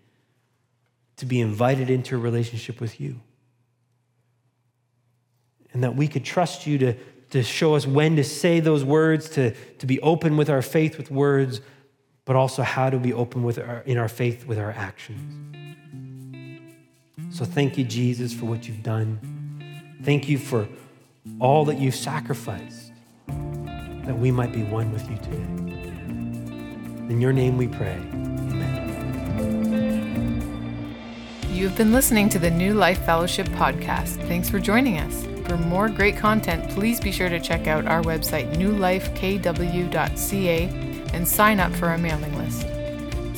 to 1.18 1.26
be 1.26 1.41
invited 1.41 1.89
into 1.89 2.16
a 2.16 2.20
relationship 2.20 2.80
with 2.80 3.02
you. 3.02 3.20
And 5.74 5.84
that 5.84 5.95
we 5.95 6.08
could 6.08 6.24
trust 6.24 6.66
you 6.66 6.78
to, 6.78 6.93
to 7.32 7.43
show 7.43 7.76
us 7.76 7.86
when 7.86 8.16
to 8.16 8.24
say 8.24 8.62
those 8.62 8.86
words, 8.86 9.30
to, 9.32 9.52
to 9.52 9.86
be 9.86 10.00
open 10.02 10.38
with 10.38 10.50
our 10.50 10.62
faith 10.62 10.97
with 10.97 11.12
words, 11.12 11.60
but 12.24 12.36
also 12.36 12.64
how 12.64 12.89
to 12.89 12.97
be 12.97 13.12
open 13.12 13.43
with 13.43 13.60
our, 13.60 13.82
in 13.86 13.97
our 13.97 14.08
faith 14.08 14.47
with 14.47 14.58
our 14.58 14.72
actions. 14.72 15.50
So 17.32 17.45
thank 17.45 17.78
you, 17.78 17.84
Jesus, 17.84 18.34
for 18.34 18.45
what 18.45 18.68
you've 18.68 18.82
done. 18.82 19.20
Thank 20.04 20.30
you 20.30 20.38
for 20.38 20.68
all 21.40 21.66
that 21.66 21.80
you've 21.80 21.96
sacrificed 21.96 22.92
that 23.28 24.18
we 24.18 24.32
might 24.32 24.52
be 24.52 24.64
one 24.64 24.92
with 24.92 25.10
you 25.10 25.18
today. 25.18 25.38
In 27.10 27.22
your 27.22 27.34
name 27.34 27.58
we 27.58 27.68
pray. 27.68 27.98
Amen. 28.14 28.86
You 31.52 31.68
have 31.68 31.78
been 31.78 31.92
listening 31.92 32.30
to 32.30 32.40
the 32.40 32.50
New 32.50 32.74
Life 32.74 33.06
Fellowship 33.06 33.48
podcast. 33.50 34.16
Thanks 34.28 34.50
for 34.50 34.60
joining 34.60 34.98
us. 34.98 35.26
For 35.48 35.58
more 35.58 35.90
great 35.90 36.16
content, 36.16 36.70
please 36.70 37.00
be 37.00 37.12
sure 37.12 37.30
to 37.30 37.40
check 37.40 37.68
out 37.68 37.86
our 37.86 38.02
website, 38.04 38.54
newlifekw.ca, 38.56 40.64
and 41.14 41.28
sign 41.28 41.60
up 41.60 41.74
for 41.74 41.88
our 41.88 41.98
mailing 41.98 42.38
list. 42.38 42.68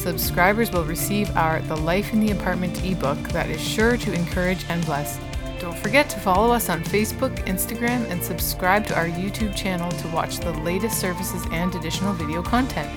Subscribers 0.02 0.72
will 0.72 0.84
receive 0.84 1.36
our 1.38 1.62
The 1.62 1.78
Life 1.78 2.12
in 2.12 2.20
the 2.20 2.32
Apartment 2.32 2.84
ebook 2.84 3.20
that 3.30 3.50
is 3.50 3.62
sure 3.62 3.96
to 3.98 4.14
encourage 4.14 4.66
and 4.70 4.86
bless. 4.86 5.20
Don't 5.62 5.78
forget 5.78 6.10
to 6.10 6.20
follow 6.20 6.52
us 6.52 6.70
on 6.70 6.84
Facebook, 6.84 7.38
Instagram, 7.46 8.10
and 8.10 8.24
subscribe 8.24 8.88
to 8.88 8.96
our 8.96 9.06
YouTube 9.06 9.56
channel 9.56 9.92
to 9.92 10.08
watch 10.08 10.40
the 10.40 10.54
latest 10.54 11.00
services 11.00 11.46
and 11.52 11.76
additional 11.76 12.14
video 12.14 12.42
content. 12.42 12.90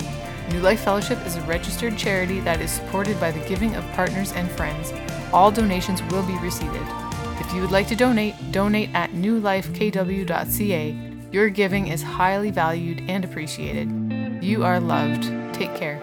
New 0.49 0.61
Life 0.61 0.79
Fellowship 0.79 1.23
is 1.27 1.35
a 1.35 1.41
registered 1.41 1.95
charity 1.95 2.39
that 2.39 2.61
is 2.61 2.71
supported 2.71 3.19
by 3.19 3.29
the 3.29 3.47
giving 3.47 3.75
of 3.75 3.85
partners 3.91 4.31
and 4.31 4.49
friends. 4.49 4.91
All 5.31 5.51
donations 5.51 6.01
will 6.05 6.23
be 6.25 6.39
received. 6.39 6.73
If 7.39 7.53
you 7.53 7.61
would 7.61 7.69
like 7.69 7.87
to 7.89 7.95
donate, 7.95 8.33
donate 8.51 8.89
at 8.95 9.11
newlifekw.ca. 9.11 10.97
Your 11.31 11.49
giving 11.49 11.87
is 11.89 12.01
highly 12.01 12.49
valued 12.49 13.03
and 13.07 13.23
appreciated. 13.23 14.43
You 14.43 14.63
are 14.63 14.79
loved. 14.79 15.25
Take 15.53 15.75
care. 15.75 16.01